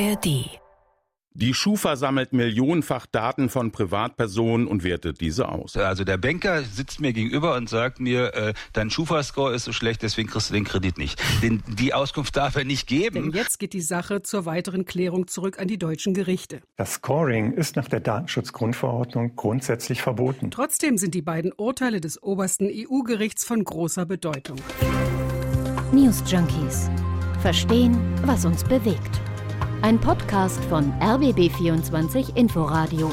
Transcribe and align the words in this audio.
ARD 0.00 0.60
die 1.38 1.54
Schufa 1.54 1.94
sammelt 1.94 2.32
millionenfach 2.32 3.06
Daten 3.06 3.48
von 3.48 3.70
Privatpersonen 3.70 4.66
und 4.66 4.82
wertet 4.82 5.20
diese 5.20 5.48
aus. 5.48 5.76
Also 5.76 6.02
der 6.02 6.16
Banker 6.16 6.64
sitzt 6.64 7.00
mir 7.00 7.12
gegenüber 7.12 7.54
und 7.54 7.68
sagt 7.68 8.00
mir, 8.00 8.34
äh, 8.34 8.54
dein 8.72 8.90
Schufa-Score 8.90 9.54
ist 9.54 9.62
so 9.62 9.72
schlecht, 9.72 10.02
deswegen 10.02 10.28
kriegst 10.28 10.50
du 10.50 10.54
den 10.54 10.64
Kredit 10.64 10.98
nicht. 10.98 11.22
Den, 11.40 11.62
die 11.68 11.94
Auskunft 11.94 12.36
darf 12.36 12.56
er 12.56 12.64
nicht 12.64 12.88
geben. 12.88 13.30
Denn 13.30 13.30
jetzt 13.30 13.60
geht 13.60 13.72
die 13.72 13.80
Sache 13.80 14.22
zur 14.22 14.46
weiteren 14.46 14.84
Klärung 14.84 15.28
zurück 15.28 15.60
an 15.60 15.68
die 15.68 15.78
deutschen 15.78 16.12
Gerichte. 16.12 16.60
Das 16.76 16.94
Scoring 16.94 17.52
ist 17.52 17.76
nach 17.76 17.88
der 17.88 18.00
Datenschutzgrundverordnung 18.00 19.36
grundsätzlich 19.36 20.02
verboten. 20.02 20.50
Trotzdem 20.50 20.98
sind 20.98 21.14
die 21.14 21.22
beiden 21.22 21.52
Urteile 21.52 22.00
des 22.00 22.20
obersten 22.20 22.68
EU-Gerichts 22.68 23.44
von 23.44 23.62
großer 23.62 24.06
Bedeutung. 24.06 24.56
News 25.92 26.24
Junkies. 26.26 26.90
Verstehen, 27.42 27.96
was 28.24 28.44
uns 28.44 28.64
bewegt. 28.64 29.20
Ein 29.80 30.00
Podcast 30.00 30.62
von 30.64 30.92
RBB24 30.94 32.36
Inforadio. 32.36 33.12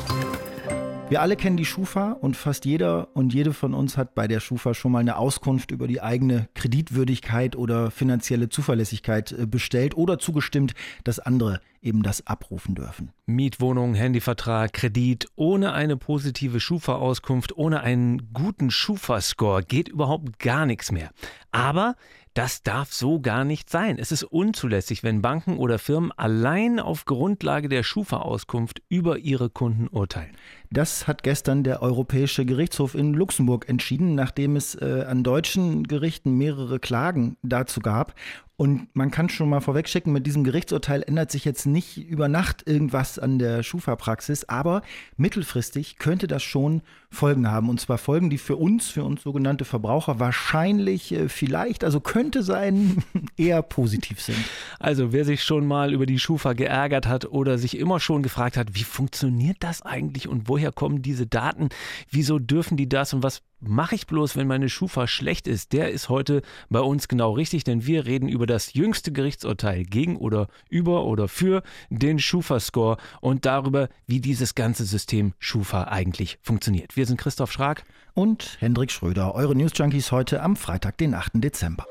Wir 1.08 1.22
alle 1.22 1.36
kennen 1.36 1.58
die 1.58 1.66
Schufa 1.66 2.14
und 2.14 2.36
fast 2.36 2.66
jeder 2.66 3.10
und 3.14 3.36
jede 3.36 3.54
von 3.54 3.76
uns 3.76 3.96
hat 3.96 4.16
bei 4.16 4.28
der 4.28 4.40
Schufa 4.40 4.73
schon 4.73 4.92
mal 4.92 5.00
eine 5.00 5.18
Auskunft 5.18 5.70
über 5.70 5.88
die 5.88 6.02
eigene 6.02 6.50
Kreditwürdigkeit 6.56 7.56
oder 7.56 7.92
finanzielle 7.92 8.50
Zuverlässigkeit 8.50 9.32
äh, 9.32 9.46
bestellt 9.46 9.96
oder 9.96 10.18
zugestimmt, 10.18 10.73
dass 11.04 11.20
andere 11.20 11.62
eben 11.84 12.02
das 12.02 12.26
abrufen 12.26 12.73
dürfen. 12.73 13.12
Mietwohnung, 13.28 13.94
Handyvertrag, 13.94 14.73
Kredit, 14.73 15.28
ohne 15.36 15.73
eine 15.73 15.98
positive 15.98 16.59
Schufa-Auskunft, 16.59 17.56
ohne 17.56 17.82
einen 17.82 18.34
guten 18.34 18.72
Schufa-Score 18.72 19.62
geht 19.62 19.88
überhaupt 19.88 20.40
gar 20.40 20.66
nichts 20.66 20.92
mehr. 20.92 21.12
Aber 21.52 21.95
das 22.35 22.63
darf 22.63 22.91
so 22.94 23.21
gar 23.21 23.45
nicht 23.45 23.70
sein. 23.70 23.98
Es 23.98 24.12
ist 24.12 24.23
unzulässig, 24.23 25.03
wenn 25.03 25.21
Banken 25.21 25.57
oder 25.57 25.80
Firmen 25.80 26.12
allein 26.12 26.81
auf 26.81 27.05
Grundlage 27.05 27.69
der 27.69 27.81
Schufa-Auskunft 27.81 28.81
über 28.89 29.17
ihre 29.17 29.50
Kunden 29.50 29.88
urteilen. 29.88 30.36
Das 30.76 31.08
hat 31.08 31.23
gestern 31.23 31.64
der 31.64 31.81
Europäische 31.81 32.45
Gerichtshof 32.45 32.95
in 32.95 33.14
Luxemburg 33.14 33.70
entschieden, 33.70 34.14
nachdem 34.14 34.58
es 34.58 34.76
äh, 34.76 35.06
an 35.08 35.23
deutschen 35.23 35.88
Gerichten 35.88 36.38
mehrere 36.38 36.80
Klagen 36.80 37.38
dazu 37.44 37.80
gab. 37.80 38.14
Und 38.58 38.88
man 38.95 39.12
kann 39.12 39.28
schon 39.28 39.50
mal 39.50 39.59
vorwegschicken, 39.59 40.14
mit 40.14 40.26
diesem 40.26 40.45
Gerichtsurteil 40.45 41.04
ändert 41.04 41.30
sich 41.30 41.44
jetzt 41.44 41.66
nicht 41.66 41.98
über 41.98 42.30
Nacht 42.30 42.66
irgendwas 42.66 43.20
an 43.20 43.38
der 43.38 43.64
Schufa-Praxis, 43.64 44.45
aber 44.45 44.82
mittelfristig 45.17 45.98
könnte 45.98 46.28
das 46.28 46.42
schon 46.42 46.82
Folgen 47.10 47.52
haben. 47.52 47.67
Und 47.67 47.82
zwar 47.82 47.98
Folgen, 47.98 48.30
die 48.30 48.38
für 48.38 48.56
uns, 48.56 48.88
für 48.88 49.04
uns 49.04 49.23
sogenannte 49.23 49.66
Verbraucher, 49.66 50.20
wahrscheinlich, 50.22 51.12
äh, 51.12 51.28
vielleicht, 51.28 51.84
also 51.84 52.00
könnte 52.00 52.44
sein, 52.44 53.04
eher 53.38 53.62
positiv 53.62 54.22
sind. 54.22 54.38
Also 54.80 55.12
wer 55.12 55.26
sich 55.26 55.44
schon 55.44 55.67
mal 55.67 55.92
über 55.92 56.06
die 56.06 56.20
Schufa 56.20 56.54
geärgert 56.54 57.08
hat 57.08 57.26
oder 57.26 57.58
sich 57.58 57.78
immer 57.78 58.00
schon 58.00 58.23
gefragt 58.23 58.56
hat, 58.56 58.73
wie 58.73 58.86
funktioniert 58.86 59.58
das 59.60 59.82
eigentlich 59.82 60.30
und 60.30 60.48
woher 60.48 60.64
kommen 60.71 61.02
diese 61.02 61.27
Daten, 61.27 61.69
wieso 62.09 62.39
dürfen 62.39 62.77
die 62.77 62.89
das 62.89 63.13
und 63.13 63.23
was 63.23 63.41
mache 63.59 63.95
ich 63.95 64.08
bloß, 64.08 64.35
wenn 64.35 64.47
meine 64.47 64.69
Schufa 64.69 65.08
schlecht 65.08 65.47
ist, 65.47 65.73
der 65.73 65.91
ist 65.91 66.09
heute 66.09 66.41
bei 66.69 66.80
uns 66.80 67.08
genau 67.08 67.31
richtig, 67.31 67.63
denn 67.63 67.85
wir 67.85 68.05
reden 68.05 68.30
über 68.30 68.45
das 68.45 68.73
jüngste 68.73 69.11
Gerichtsurteil 69.11 69.83
gegen 69.83 70.17
oder 70.17 70.47
über 70.69 71.05
oder 71.05 71.27
für 71.27 71.63
den 71.89 72.19
Schufa-Score 72.19 72.97
und 73.21 73.45
darüber, 73.45 73.89
wie 74.08 74.19
dieses 74.19 74.55
ganze 74.55 74.86
System 74.86 75.33
Schufa 75.39 75.86
eigentlich 75.86 76.38
funktioniert. 76.41 76.95
Wir 76.95 77.05
sind 77.05 77.19
Christoph 77.19 77.52
Schrag 77.52 77.83
und 78.13 78.58
Hendrik 78.59 78.91
Schröder, 78.91 79.36
eure 79.36 79.55
News 79.55 79.71
Junkies 79.75 80.11
heute 80.11 80.41
am 80.41 80.55
Freitag, 80.55 80.97
den 80.97 81.13
8. 81.13 81.31
Dezember. 81.36 81.86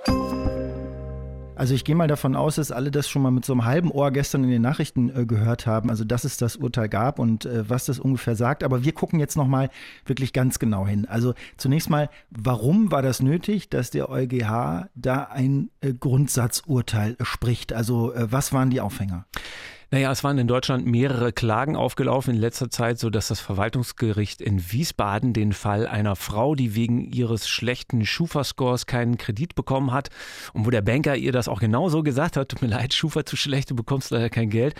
Also 1.57 1.73
ich 1.75 1.85
gehe 1.85 1.95
mal 1.95 2.09
davon 2.09 2.35
aus, 2.35 2.57
dass 2.57 2.73
alle 2.73 2.91
das 2.91 3.09
schon 3.09 3.23
mal 3.23 3.31
mit 3.31 3.45
so 3.45 3.53
einem 3.53 3.65
halben 3.65 3.91
Ohr 3.93 4.11
gestern 4.11 4.43
in 4.43 4.51
den 4.51 4.63
Nachrichten 4.63 5.09
äh, 5.15 5.25
gehört 5.25 5.67
haben, 5.67 5.89
also 5.89 6.03
dass 6.03 6.25
es 6.25 6.37
das 6.37 6.57
Urteil 6.57 6.89
gab 6.89 7.21
und 7.21 7.47
äh, 7.47 7.69
was 7.71 7.87
das 7.87 8.01
ungefähr 8.01 8.35
sagt. 8.35 8.65
Aber 8.65 8.85
wir 8.85 8.93
gucken 8.93 9.21
jetzt 9.21 9.37
noch 9.37 9.47
mal 9.47 9.71
wirklich 10.05 10.33
ganz 10.33 10.59
genau 10.59 10.85
hin. 10.85 11.07
Also 11.07 11.35
zunächst 11.57 11.91
mal, 11.91 12.11
warum 12.31 12.91
war 12.91 13.03
das 13.03 13.21
nötig, 13.21 13.69
dass 13.69 13.91
der 13.91 14.09
EuGH 14.11 14.89
da 14.97 15.29
ein 15.31 15.71
äh, 15.81 15.95
Grundsatzurteil 15.95 17.17
spricht? 17.23 17.73
Also 17.73 18.13
äh, 18.13 18.33
was 18.33 18.53
waren 18.53 18.71
die 18.71 18.81
Aufhänger? 18.81 19.27
Naja, 19.95 20.11
es 20.11 20.25
waren 20.25 20.39
in 20.39 20.49
Deutschland 20.49 20.87
mehrere 20.87 21.33
Klagen 21.33 21.77
aufgelaufen 21.77 22.35
in 22.35 22.41
letzter 22.41 22.69
Zeit, 22.69 22.99
so 22.99 23.11
dass 23.11 23.29
das 23.29 23.39
Verwaltungsgericht 23.39 24.43
in 24.43 24.73
Wiesbaden 24.73 25.33
den 25.33 25.53
Fall 25.53 25.87
einer 25.87 26.17
Frau, 26.17 26.57
die 26.57 26.75
wegen 26.75 27.13
ihres 27.13 27.49
schlechten 27.49 28.05
Schufa-Scores 28.05 28.87
keinen 28.87 29.19
Kredit 29.19 29.55
bekommen 29.55 29.93
hat 29.93 30.09
und 30.53 30.67
wo 30.67 30.71
der 30.71 30.83
Banker 30.83 31.15
ihr 31.15 31.31
das 31.31 31.47
auch 31.47 31.61
genauso 31.61 32.03
gesagt 32.03 32.37
hat, 32.37 32.49
tut 32.49 32.61
mir 32.61 32.67
leid, 32.67 32.93
Schufa 32.93 33.25
zu 33.25 33.37
schlecht, 33.37 33.71
du 33.71 33.77
bekommst 33.77 34.11
leider 34.11 34.31
kein 34.31 34.51
Geld. 34.51 34.75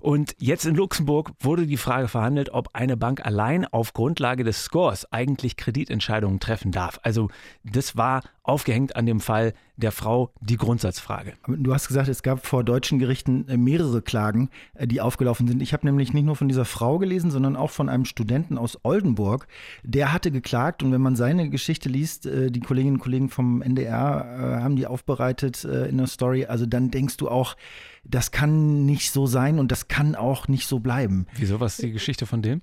Und 0.00 0.34
jetzt 0.38 0.66
in 0.66 0.74
Luxemburg 0.74 1.30
wurde 1.38 1.64
die 1.64 1.76
Frage 1.76 2.08
verhandelt, 2.08 2.50
ob 2.50 2.70
eine 2.72 2.96
Bank 2.96 3.24
allein 3.24 3.64
auf 3.64 3.92
Grundlage 3.92 4.42
des 4.42 4.64
Scores 4.64 5.12
eigentlich 5.12 5.56
Kreditentscheidungen 5.56 6.40
treffen 6.40 6.72
darf. 6.72 6.98
Also 7.04 7.28
das 7.62 7.96
war 7.96 8.22
aufgehängt 8.42 8.96
an 8.96 9.06
dem 9.06 9.20
Fall 9.20 9.52
der 9.76 9.92
Frau 9.92 10.32
die 10.40 10.56
Grundsatzfrage. 10.56 11.34
Du 11.46 11.72
hast 11.72 11.86
gesagt, 11.86 12.08
es 12.08 12.22
gab 12.22 12.44
vor 12.44 12.64
deutschen 12.64 12.98
Gerichten 12.98 13.46
äh, 13.48 13.56
mehrere 13.56 14.02
Klagen, 14.02 14.47
äh, 14.74 14.86
die 14.86 15.00
aufgelaufen 15.00 15.46
sind. 15.48 15.62
Ich 15.62 15.72
habe 15.72 15.86
nämlich 15.86 16.12
nicht 16.12 16.24
nur 16.24 16.36
von 16.36 16.48
dieser 16.48 16.64
Frau 16.64 16.98
gelesen, 16.98 17.30
sondern 17.30 17.56
auch 17.56 17.70
von 17.70 17.88
einem 17.88 18.04
Studenten 18.04 18.58
aus 18.58 18.78
Oldenburg. 18.82 19.46
Der 19.82 20.12
hatte 20.12 20.30
geklagt 20.30 20.82
und 20.82 20.92
wenn 20.92 21.00
man 21.00 21.16
seine 21.16 21.50
Geschichte 21.50 21.88
liest, 21.88 22.26
äh, 22.26 22.50
die 22.50 22.60
Kolleginnen 22.60 22.96
und 22.96 23.02
Kollegen 23.02 23.28
vom 23.28 23.62
NDR 23.62 24.58
haben 24.62 24.76
die 24.76 24.86
aufbereitet 24.86 25.64
in 25.64 25.98
der 25.98 26.06
Story, 26.06 26.46
also 26.46 26.66
dann 26.66 26.90
denkst 26.90 27.16
du 27.16 27.28
auch, 27.28 27.56
das 28.04 28.30
kann 28.30 28.86
nicht 28.86 29.10
so 29.10 29.26
sein 29.26 29.58
und 29.58 29.70
das 29.72 29.88
kann 29.88 30.14
auch 30.14 30.48
nicht 30.48 30.66
so 30.66 30.80
bleiben. 30.80 31.26
Wieso, 31.36 31.60
was 31.60 31.74
ist 31.74 31.82
die 31.82 31.92
Geschichte 31.92 32.26
von 32.26 32.42
dem? 32.42 32.62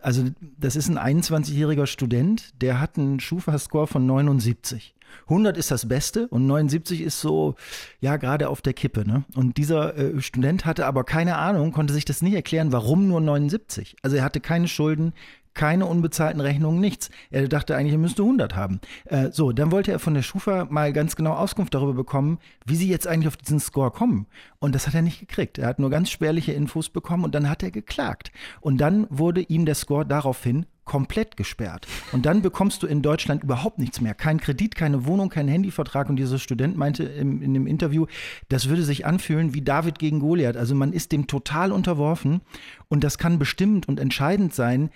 Also 0.00 0.24
das 0.40 0.76
ist 0.76 0.88
ein 0.88 0.98
21-jähriger 0.98 1.86
Student, 1.86 2.60
der 2.62 2.80
hat 2.80 2.98
einen 2.98 3.20
Schufa-Score 3.20 3.86
von 3.86 4.06
79. 4.06 4.94
100 5.24 5.56
ist 5.56 5.70
das 5.70 5.88
Beste 5.88 6.28
und 6.28 6.46
79 6.46 7.02
ist 7.02 7.20
so, 7.20 7.54
ja, 8.00 8.16
gerade 8.16 8.48
auf 8.48 8.62
der 8.62 8.72
Kippe. 8.72 9.06
Ne? 9.06 9.24
Und 9.34 9.56
dieser 9.56 9.96
äh, 9.96 10.20
Student 10.20 10.64
hatte 10.64 10.86
aber 10.86 11.04
keine 11.04 11.36
Ahnung, 11.36 11.72
konnte 11.72 11.94
sich 11.94 12.04
das 12.04 12.22
nicht 12.22 12.34
erklären, 12.34 12.72
warum 12.72 13.08
nur 13.08 13.20
79. 13.20 13.96
Also 14.02 14.16
er 14.16 14.24
hatte 14.24 14.40
keine 14.40 14.68
Schulden, 14.68 15.12
keine 15.58 15.86
unbezahlten 15.86 16.40
Rechnungen, 16.40 16.80
nichts. 16.80 17.10
Er 17.30 17.48
dachte 17.48 17.74
eigentlich, 17.74 17.92
er 17.92 17.98
müsste 17.98 18.22
100 18.22 18.54
haben. 18.54 18.80
Äh, 19.06 19.30
so, 19.32 19.50
dann 19.50 19.72
wollte 19.72 19.90
er 19.90 19.98
von 19.98 20.14
der 20.14 20.22
Schufa 20.22 20.66
mal 20.70 20.92
ganz 20.92 21.16
genau 21.16 21.32
Auskunft 21.32 21.74
darüber 21.74 21.94
bekommen, 21.94 22.38
wie 22.64 22.76
sie 22.76 22.88
jetzt 22.88 23.08
eigentlich 23.08 23.26
auf 23.26 23.36
diesen 23.36 23.58
Score 23.58 23.90
kommen. 23.90 24.28
Und 24.60 24.76
das 24.76 24.86
hat 24.86 24.94
er 24.94 25.02
nicht 25.02 25.18
gekriegt. 25.18 25.58
Er 25.58 25.66
hat 25.66 25.80
nur 25.80 25.90
ganz 25.90 26.10
spärliche 26.10 26.52
Infos 26.52 26.88
bekommen 26.88 27.24
und 27.24 27.34
dann 27.34 27.50
hat 27.50 27.64
er 27.64 27.72
geklagt. 27.72 28.30
Und 28.60 28.78
dann 28.78 29.08
wurde 29.10 29.40
ihm 29.40 29.66
der 29.66 29.74
Score 29.74 30.06
daraufhin 30.06 30.64
komplett 30.88 31.36
gesperrt. 31.36 31.86
Und 32.10 32.26
dann 32.26 32.42
bekommst 32.42 32.82
du 32.82 32.88
in 32.88 33.02
Deutschland 33.02 33.44
überhaupt 33.44 33.78
nichts 33.78 34.00
mehr. 34.00 34.14
Kein 34.14 34.40
Kredit, 34.40 34.74
keine 34.74 35.06
Wohnung, 35.06 35.28
kein 35.28 35.46
Handyvertrag. 35.46 36.08
Und 36.08 36.16
dieser 36.16 36.38
Student 36.38 36.76
meinte 36.76 37.04
im, 37.04 37.42
in 37.42 37.54
dem 37.54 37.68
Interview, 37.68 38.06
das 38.48 38.68
würde 38.68 38.82
sich 38.82 39.06
anfühlen 39.06 39.54
wie 39.54 39.62
David 39.62 40.00
gegen 40.00 40.18
Goliath. 40.18 40.56
Also 40.56 40.74
man 40.74 40.92
ist 40.92 41.12
dem 41.12 41.28
total 41.28 41.70
unterworfen. 41.70 42.40
Und 42.88 43.04
das 43.04 43.18
kann 43.18 43.38
bestimmt 43.38 43.86
und 43.86 44.00
entscheidend 44.00 44.54
sein, 44.54 44.90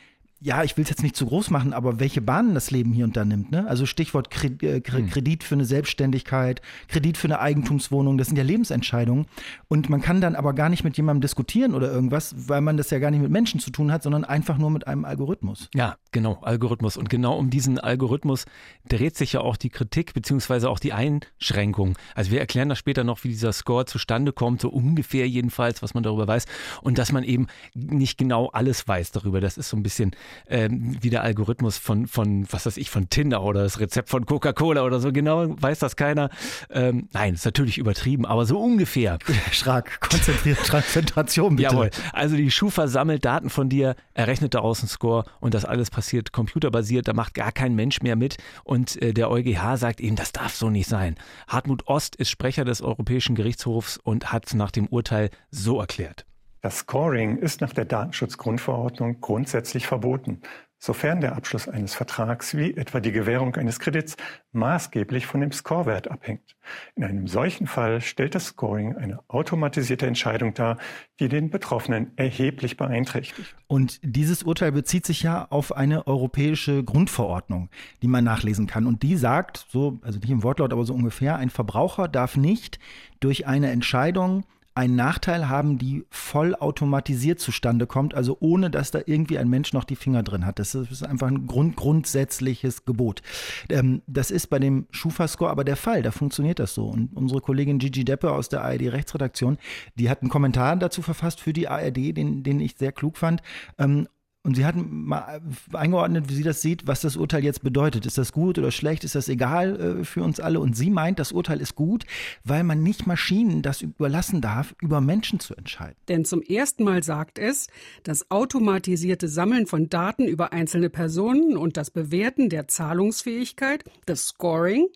ja, 0.45 0.65
ich 0.65 0.77
will 0.77 0.83
es 0.83 0.91
jetzt 0.91 1.03
nicht 1.03 1.15
zu 1.15 1.27
groß 1.27 1.51
machen, 1.51 1.73
aber 1.73 2.01
welche 2.01 2.21
Bahnen 2.21 2.55
das 2.55 2.71
Leben 2.73 2.93
hier 2.93 3.05
und 3.05 3.17
da 3.17 3.25
nimmt. 3.25 3.53
Ne? 3.53 3.67
Also 3.69 3.87
Stichwort 3.87 4.29
äh, 4.45 4.83
hm. 4.85 5.09
Kredit 5.09 5.45
für 5.45 5.55
eine 5.55 5.65
Selbstständigkeit, 5.65 6.61
Kredit 6.89 7.17
für 7.17 7.29
eine 7.29 7.39
Eigentumswohnung, 7.39 8.19
das 8.19 8.27
sind 8.27 8.37
ja 8.37 8.43
Lebensentscheidungen. 8.43 9.27
Und 9.69 9.89
man 9.89 10.03
kann 10.03 10.21
dann 10.21 10.35
aber 10.35 10.53
gar 10.53 10.69
nicht 10.69 10.83
mit 10.83 10.97
jemandem 10.97 11.21
diskutieren 11.21 11.75
oder 11.75 11.93
irgendwas, 11.93 12.35
weil 12.49 12.61
man 12.61 12.77
das 12.77 12.91
ja 12.91 12.99
gar 12.99 13.13
nicht 13.13 13.23
mit 13.23 13.31
Menschen 13.31 13.61
zu 13.61 13.71
tun 13.71 13.93
hat, 13.93 14.03
sondern 14.03 14.25
einfach 14.25 14.59
nur 14.59 14.71
mit 14.71 14.87
einem 14.89 15.05
Algorithmus. 15.05 15.69
Ja, 15.75 15.97
genau, 16.11 16.39
Algorithmus. 16.43 16.97
Und 16.97 17.09
genau 17.09 17.37
um 17.37 17.51
diesen 17.51 17.79
Algorithmus 17.79 18.45
dreht 18.89 19.17
sich 19.17 19.35
ja 19.35 19.41
auch 19.41 19.57
die 19.57 19.71
Kritik 19.71 20.13
beziehungsweise 20.13 20.71
auch 20.71 20.81
die 20.81 20.93
Einschränkung. 20.93 21.97
Also 22.17 22.33
wir 22.33 22.41
erklären 22.41 22.69
das 22.69 22.79
später 22.79 23.05
noch, 23.05 23.23
wie 23.23 23.29
dieser 23.29 23.53
Score 23.53 23.85
zustande 23.85 24.33
kommt, 24.33 24.61
so 24.61 24.71
ungefähr 24.71 25.29
jedenfalls, 25.29 25.83
was 25.83 25.95
man 25.95 26.03
darüber 26.03 26.27
weiß. 26.27 26.47
Und 26.83 26.99
dass 26.99 27.12
man 27.12 27.23
eben 27.23 27.47
nicht 27.75 28.19
genau 28.19 28.49
alles 28.49 28.88
weiß 28.88 29.12
darüber. 29.12 29.41
Das 29.41 29.56
ist 29.56 29.69
so 29.69 29.77
ein 29.77 29.85
bisschen 29.85 30.17
ähm, 30.49 30.96
wie 31.00 31.11
der 31.11 31.23
Algorithmus 31.23 31.79
von, 31.79 32.06
von, 32.06 32.46
was 32.50 32.67
weiß 32.67 32.76
ich, 32.76 32.90
von 32.90 33.11
Tinder 33.11 33.43
oder 33.43 33.62
das 33.62 33.81
Rezept 33.81 34.08
von 34.08 34.26
Coca-Cola 34.26 34.84
oder 34.84 35.00
so. 35.00 35.12
Genau 35.12 35.55
weiß 35.61 35.79
das 35.79 35.96
keiner. 35.96 36.31
Ähm, 36.70 37.08
nein, 37.12 37.34
ist 37.34 37.44
natürlich 37.44 37.79
übertrieben, 37.79 38.26
aber 38.26 38.46
so 38.46 38.61
ungefähr. 38.61 39.19
Schrak, 39.52 40.00
konzentriert, 40.00 40.58
Konzentration 40.69 41.56
bitte. 41.56 41.70
Jawohl. 41.70 41.90
Also 42.12 42.37
die 42.37 42.50
Schufa 42.50 42.88
sammelt 42.88 43.25
Daten 43.25 43.50
von 43.50 43.69
dir, 43.69 43.94
errechnet 44.14 44.55
daraus 44.55 44.81
einen 44.81 44.88
Score 44.88 45.25
und 45.40 45.55
das 45.55 45.64
alles 45.64 45.90
passiert 45.90 46.32
computerbasiert, 46.32 47.08
da 47.08 47.12
macht 47.12 47.35
gar 47.35 47.52
kein 47.52 47.75
Mensch 47.75 48.02
mehr 48.02 48.17
mit 48.17 48.37
und 48.64 49.00
äh, 49.00 49.12
der 49.12 49.31
EuGH 49.31 49.76
sagt 49.76 50.00
eben, 50.00 50.17
das 50.17 50.32
darf 50.32 50.55
so 50.55 50.70
nicht 50.70 50.88
sein. 50.88 51.17
Hartmut 51.49 51.87
Ost 51.87 52.17
ist 52.17 52.31
Sprecher 52.31 52.64
des 52.64 52.82
Europäischen 52.82 53.35
Gerichtshofs 53.35 53.99
und 53.99 54.32
hat 54.32 54.55
nach 54.55 54.70
dem 54.70 54.87
Urteil 54.87 55.31
so 55.50 55.81
erklärt. 55.81 56.26
Das 56.62 56.79
Scoring 56.79 57.38
ist 57.38 57.61
nach 57.61 57.73
der 57.73 57.85
Datenschutzgrundverordnung 57.85 59.20
grundsätzlich 59.20 59.88
verboten. 59.88 60.41
sofern 60.85 61.20
der 61.20 61.37
Abschluss 61.37 61.69
eines 61.69 61.94
Vertrags 61.94 62.56
wie 62.56 62.76
etwa 62.76 62.99
die 62.99 63.12
Gewährung 63.12 63.55
eines 63.55 63.79
Kredits 63.79 64.17
maßgeblich 64.50 65.26
von 65.26 65.41
dem 65.41 65.53
Scorewert 65.53 66.11
abhängt. 66.11 66.56
In 66.97 67.05
einem 67.05 67.29
solchen 67.29 67.69
Fall 67.69 68.00
stellt 68.00 68.35
das 68.35 68.47
Scoring 68.47 68.97
eine 68.97 69.20
automatisierte 69.29 70.09
Entscheidung 70.09 70.55
dar, 70.55 70.79
die 71.20 71.29
den 71.29 71.50
Betroffenen 71.50 72.11
erheblich 72.17 72.76
beeinträchtigt. 72.76 73.55
Und 73.69 74.00
dieses 74.03 74.43
Urteil 74.43 74.73
bezieht 74.73 75.06
sich 75.06 75.23
ja 75.23 75.47
auf 75.50 75.70
eine 75.76 76.09
europäische 76.09 76.82
Grundverordnung, 76.82 77.70
die 78.03 78.09
man 78.09 78.25
nachlesen 78.25 78.67
kann. 78.67 78.88
Und 78.88 79.05
die 79.05 79.17
sagt, 79.17 79.67
so, 79.69 80.00
also 80.03 80.19
nicht 80.19 80.31
im 80.31 80.43
Wortlaut, 80.43 80.73
aber 80.73 80.85
so 80.85 80.94
ungefähr, 80.94 81.37
ein 81.37 81.50
Verbraucher 81.50 82.09
darf 82.09 82.37
nicht 82.37 82.81
durch 83.20 83.47
eine 83.47 83.70
Entscheidung 83.70 84.44
einen 84.75 84.97
Nachteil 84.97 85.49
haben, 85.49 85.79
die 85.79 86.05
voll 86.11 86.55
automatisiert 86.55 87.41
zustande 87.41 87.87
kommt, 87.87 88.15
also 88.15 88.37
ohne 88.41 88.71
dass 88.71 88.91
da 88.91 89.01
irgendwie 89.05 89.39
ein 89.39 89.49
Mensch 89.49 89.73
noch 89.73 89.85
die 89.85 89.97
Finger 89.97 90.23
drin 90.23 90.47
hat. 90.47 90.59
Das 90.59 90.75
ist 90.75 91.05
einfach 91.05 91.29
ein 91.29 91.47
Grund, 91.47 91.77
grundsätzliches 91.77 92.85
Gebot. 92.85 93.23
Ähm, 93.69 94.03
das 94.07 94.31
ist 94.31 94.49
bei 94.49 94.59
dem 94.59 94.87
Schufa-Score 94.91 95.51
aber 95.51 95.65
der 95.65 95.77
Fall, 95.77 96.03
da 96.03 96.11
funktioniert 96.11 96.59
das 96.59 96.75
so. 96.75 96.87
Und 96.87 97.15
unsere 97.15 97.41
Kollegin 97.41 97.79
Gigi 97.79 98.05
Deppe 98.05 98.33
aus 98.33 98.49
der 98.49 98.63
ARD-Rechtsredaktion, 98.63 99.59
die 99.97 100.09
hat 100.09 100.23
einen 100.23 100.31
Kommentar 100.31 100.77
dazu 100.77 101.03
verfasst 101.03 101.41
für 101.41 101.53
die 101.53 101.69
ARD, 101.69 102.17
den, 102.17 102.43
den 102.43 102.61
ich 102.61 102.77
sehr 102.77 102.93
klug 102.93 103.19
fand. 103.19 103.43
Ähm, 103.79 104.09
und 104.44 104.56
sie 104.56 104.65
hat 104.65 104.75
mal 104.77 105.41
eingeordnet, 105.73 106.29
wie 106.29 106.35
sie 106.35 106.43
das 106.43 106.61
sieht, 106.61 106.87
was 106.89 107.00
das 107.00 107.17
Urteil 107.17 107.44
jetzt 107.44 107.62
bedeutet. 107.62 108.06
Ist 108.06 108.19
das 108.19 108.33
gut 108.33 108.59
oder 108.59 108.73
schlecht? 108.73 109.05
Ist 109.05 109.15
das 109.15 109.29
egal 109.29 110.00
äh, 110.00 110.05
für 110.05 110.25
uns 110.25 110.41
alle? 110.41 110.59
Und 110.59 110.77
sie 110.77 110.91
meint, 110.91 111.21
das 111.21 111.31
Urteil 111.31 111.61
ist 111.61 111.77
gut, 111.77 112.05
weil 112.43 112.65
man 112.65 112.83
nicht 112.83 113.06
Maschinen 113.06 113.62
das 113.62 113.83
überlassen 113.83 114.41
darf, 114.41 114.75
über 114.83 115.00
Menschen 115.00 115.39
zu 115.39 115.55
entscheiden. 115.55 115.97
Denn 116.09 116.25
zum 116.25 116.43
ersten 116.43 116.83
Mal 116.83 117.05
sagt 117.05 117.39
es, 117.39 117.69
das 118.03 118.33
automatisierte 118.33 119.29
Sammeln 119.29 119.67
von 119.67 119.89
Daten 119.89 120.27
über 120.27 120.53
einzelne 120.53 120.91
Personen 120.91 121.56
und 121.56 121.77
das 121.77 121.93
Bewerten 121.93 122.49
der 122.49 122.67
Zahlungsfähigkeit, 122.67 123.85
das 124.06 124.27
Scoring, 124.27 124.88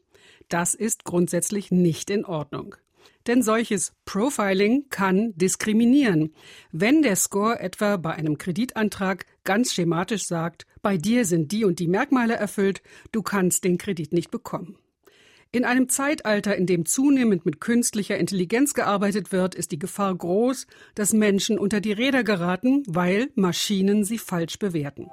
das 0.49 0.75
ist 0.75 1.04
grundsätzlich 1.04 1.70
nicht 1.70 2.10
in 2.10 2.25
Ordnung. 2.25 2.75
Denn 3.26 3.42
solches 3.42 3.92
Profiling 4.04 4.86
kann 4.90 5.32
diskriminieren. 5.36 6.32
Wenn 6.72 7.02
der 7.02 7.16
Score 7.16 7.58
etwa 7.58 7.96
bei 7.96 8.12
einem 8.12 8.38
Kreditantrag 8.38 9.26
ganz 9.44 9.72
schematisch 9.72 10.26
sagt, 10.26 10.66
bei 10.82 10.96
dir 10.96 11.24
sind 11.24 11.52
die 11.52 11.64
und 11.64 11.78
die 11.78 11.88
Merkmale 11.88 12.34
erfüllt, 12.34 12.82
du 13.12 13.22
kannst 13.22 13.64
den 13.64 13.78
Kredit 13.78 14.12
nicht 14.12 14.30
bekommen. 14.30 14.76
In 15.52 15.64
einem 15.64 15.88
Zeitalter, 15.88 16.54
in 16.56 16.66
dem 16.66 16.84
zunehmend 16.84 17.46
mit 17.46 17.60
künstlicher 17.60 18.18
Intelligenz 18.18 18.74
gearbeitet 18.74 19.32
wird, 19.32 19.54
ist 19.54 19.72
die 19.72 19.78
Gefahr 19.78 20.14
groß, 20.14 20.66
dass 20.94 21.12
Menschen 21.12 21.58
unter 21.58 21.80
die 21.80 21.92
Räder 21.92 22.24
geraten, 22.24 22.82
weil 22.86 23.28
Maschinen 23.36 24.04
sie 24.04 24.18
falsch 24.18 24.58
bewerten. 24.58 25.08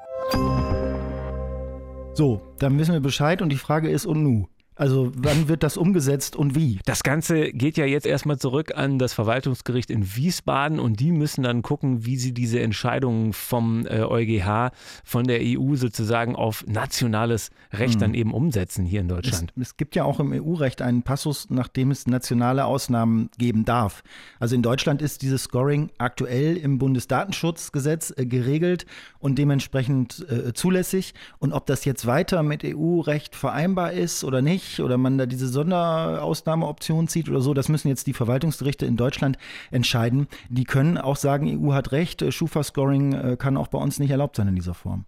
So, 2.15 2.41
dann 2.59 2.77
wissen 2.77 2.93
wir 2.93 2.99
Bescheid 2.99 3.41
und 3.41 3.49
die 3.49 3.57
Frage 3.57 3.89
ist, 3.89 4.05
und 4.05 4.21
nu? 4.21 4.47
Also 4.75 5.11
wann 5.15 5.47
wird 5.47 5.63
das 5.63 5.77
umgesetzt 5.77 6.35
und 6.35 6.55
wie? 6.55 6.79
Das 6.85 7.03
Ganze 7.03 7.51
geht 7.51 7.77
ja 7.77 7.85
jetzt 7.85 8.05
erstmal 8.05 8.39
zurück 8.39 8.75
an 8.75 8.97
das 8.97 9.13
Verwaltungsgericht 9.13 9.91
in 9.91 10.15
Wiesbaden 10.15 10.79
und 10.79 10.99
die 10.99 11.11
müssen 11.11 11.43
dann 11.43 11.61
gucken, 11.61 12.05
wie 12.05 12.17
sie 12.17 12.33
diese 12.33 12.59
Entscheidungen 12.59 13.33
vom 13.33 13.85
äh, 13.85 14.01
EuGH, 14.01 14.71
von 15.03 15.25
der 15.25 15.39
EU 15.41 15.75
sozusagen 15.75 16.35
auf 16.35 16.65
nationales 16.67 17.51
Recht 17.71 17.95
mhm. 17.95 17.99
dann 17.99 18.13
eben 18.15 18.33
umsetzen 18.33 18.85
hier 18.85 19.01
in 19.01 19.07
Deutschland. 19.07 19.53
Es, 19.55 19.69
es 19.69 19.77
gibt 19.77 19.95
ja 19.95 20.05
auch 20.05 20.19
im 20.19 20.31
EU-Recht 20.31 20.81
einen 20.81 21.03
Passus, 21.03 21.47
nachdem 21.49 21.91
es 21.91 22.07
nationale 22.07 22.65
Ausnahmen 22.65 23.29
geben 23.37 23.65
darf. 23.65 24.03
Also 24.39 24.55
in 24.55 24.63
Deutschland 24.63 25.01
ist 25.01 25.21
dieses 25.21 25.43
Scoring 25.43 25.91
aktuell 25.99 26.57
im 26.57 26.79
Bundesdatenschutzgesetz 26.79 28.13
äh, 28.17 28.25
geregelt 28.25 28.85
und 29.19 29.37
dementsprechend 29.37 30.25
äh, 30.29 30.53
zulässig. 30.53 31.13
Und 31.37 31.53
ob 31.53 31.67
das 31.67 31.85
jetzt 31.85 32.07
weiter 32.07 32.41
mit 32.41 32.63
EU-Recht 32.63 33.35
vereinbar 33.35 33.93
ist 33.93 34.23
oder 34.23 34.41
nicht, 34.41 34.62
nicht 34.63 34.79
oder 34.79 34.97
man 34.97 35.17
da 35.17 35.25
diese 35.25 35.47
Sonderausnahmeoption 35.47 37.07
zieht 37.07 37.29
oder 37.29 37.41
so, 37.41 37.53
das 37.53 37.69
müssen 37.69 37.87
jetzt 37.87 38.07
die 38.07 38.13
Verwaltungsgerichte 38.13 38.85
in 38.85 38.97
Deutschland 38.97 39.37
entscheiden. 39.71 40.27
Die 40.49 40.63
können 40.63 40.97
auch 40.97 41.17
sagen, 41.17 41.59
EU 41.59 41.73
hat 41.73 41.91
recht, 41.91 42.21
äh, 42.21 42.31
Schufa-Scoring 42.31 43.13
äh, 43.13 43.37
kann 43.37 43.57
auch 43.57 43.67
bei 43.67 43.77
uns 43.77 43.99
nicht 43.99 44.11
erlaubt 44.11 44.35
sein 44.35 44.47
in 44.47 44.55
dieser 44.55 44.73
Form. 44.73 45.05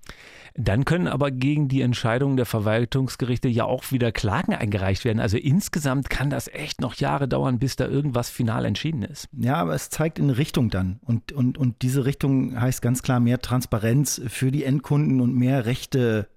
Dann 0.57 0.85
können 0.85 1.07
aber 1.07 1.31
gegen 1.31 1.67
die 1.67 1.81
Entscheidung 1.81 2.37
der 2.37 2.45
Verwaltungsgerichte 2.45 3.49
ja 3.49 3.65
auch 3.65 3.91
wieder 3.91 4.13
Klagen 4.13 4.53
eingereicht 4.53 5.03
werden. 5.03 5.19
Also 5.19 5.37
insgesamt 5.37 6.09
kann 6.09 6.29
das 6.29 6.47
echt 6.47 6.79
noch 6.79 6.95
Jahre 6.95 7.27
dauern, 7.27 7.59
bis 7.59 7.75
da 7.75 7.87
irgendwas 7.87 8.29
final 8.29 8.63
entschieden 8.63 9.03
ist. 9.03 9.27
Ja, 9.33 9.55
aber 9.55 9.73
es 9.73 9.89
zeigt 9.89 10.17
in 10.17 10.29
Richtung 10.29 10.69
dann. 10.69 10.99
Und, 11.03 11.33
und, 11.33 11.57
und 11.57 11.81
diese 11.81 12.05
Richtung 12.05 12.59
heißt 12.59 12.81
ganz 12.81 13.03
klar 13.03 13.19
mehr 13.19 13.41
Transparenz 13.41 14.21
für 14.27 14.49
die 14.49 14.63
Endkunden 14.63 15.19
und 15.19 15.35
mehr 15.35 15.65
Rechte 15.65 16.29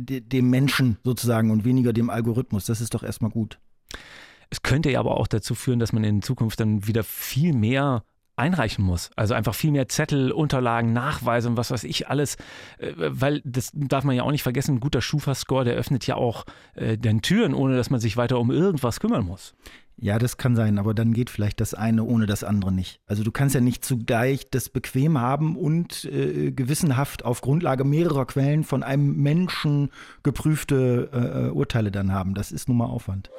dem 0.00 0.50
Menschen 0.50 0.98
sozusagen 1.04 1.50
und 1.50 1.64
weniger 1.64 1.92
dem 1.92 2.10
Algorithmus. 2.10 2.66
Das 2.66 2.80
ist 2.80 2.94
doch 2.94 3.02
erstmal 3.02 3.30
gut. 3.30 3.58
Es 4.50 4.62
könnte 4.62 4.90
ja 4.90 5.00
aber 5.00 5.16
auch 5.16 5.26
dazu 5.26 5.54
führen, 5.54 5.78
dass 5.78 5.92
man 5.92 6.04
in 6.04 6.22
Zukunft 6.22 6.60
dann 6.60 6.86
wieder 6.86 7.02
viel 7.02 7.54
mehr 7.54 8.04
einreichen 8.36 8.84
muss. 8.84 9.10
Also 9.16 9.34
einfach 9.34 9.54
viel 9.54 9.70
mehr 9.70 9.88
Zettel, 9.88 10.32
Unterlagen, 10.32 10.92
Nachweise 10.92 11.48
und 11.48 11.56
was 11.56 11.70
weiß 11.70 11.84
ich 11.84 12.08
alles. 12.08 12.36
Äh, 12.78 12.92
weil 12.96 13.40
das 13.44 13.70
darf 13.74 14.04
man 14.04 14.16
ja 14.16 14.22
auch 14.24 14.30
nicht 14.30 14.42
vergessen, 14.42 14.76
ein 14.76 14.80
guter 14.80 15.00
Schufa-Score, 15.00 15.64
der 15.64 15.74
öffnet 15.74 16.06
ja 16.06 16.16
auch 16.16 16.44
äh, 16.74 16.98
den 16.98 17.22
Türen, 17.22 17.54
ohne 17.54 17.76
dass 17.76 17.90
man 17.90 18.00
sich 18.00 18.16
weiter 18.16 18.38
um 18.40 18.50
irgendwas 18.50 19.00
kümmern 19.00 19.24
muss. 19.24 19.54
Ja, 19.96 20.18
das 20.18 20.36
kann 20.36 20.56
sein, 20.56 20.78
aber 20.78 20.92
dann 20.92 21.12
geht 21.12 21.30
vielleicht 21.30 21.60
das 21.60 21.72
eine 21.72 22.04
ohne 22.04 22.26
das 22.26 22.42
andere 22.42 22.72
nicht. 22.72 23.00
Also 23.06 23.22
du 23.22 23.30
kannst 23.30 23.54
ja 23.54 23.60
nicht 23.60 23.84
zugleich 23.84 24.50
das 24.50 24.68
bequem 24.68 25.18
haben 25.18 25.56
und 25.56 26.04
äh, 26.06 26.50
gewissenhaft 26.50 27.24
auf 27.24 27.40
Grundlage 27.40 27.84
mehrerer 27.84 28.26
Quellen 28.26 28.64
von 28.64 28.82
einem 28.82 29.16
Menschen 29.16 29.90
geprüfte 30.22 31.10
äh, 31.12 31.50
Urteile 31.50 31.92
dann 31.92 32.12
haben. 32.12 32.34
Das 32.34 32.50
ist 32.50 32.68
nun 32.68 32.78
mal 32.78 32.86
Aufwand. 32.86 33.30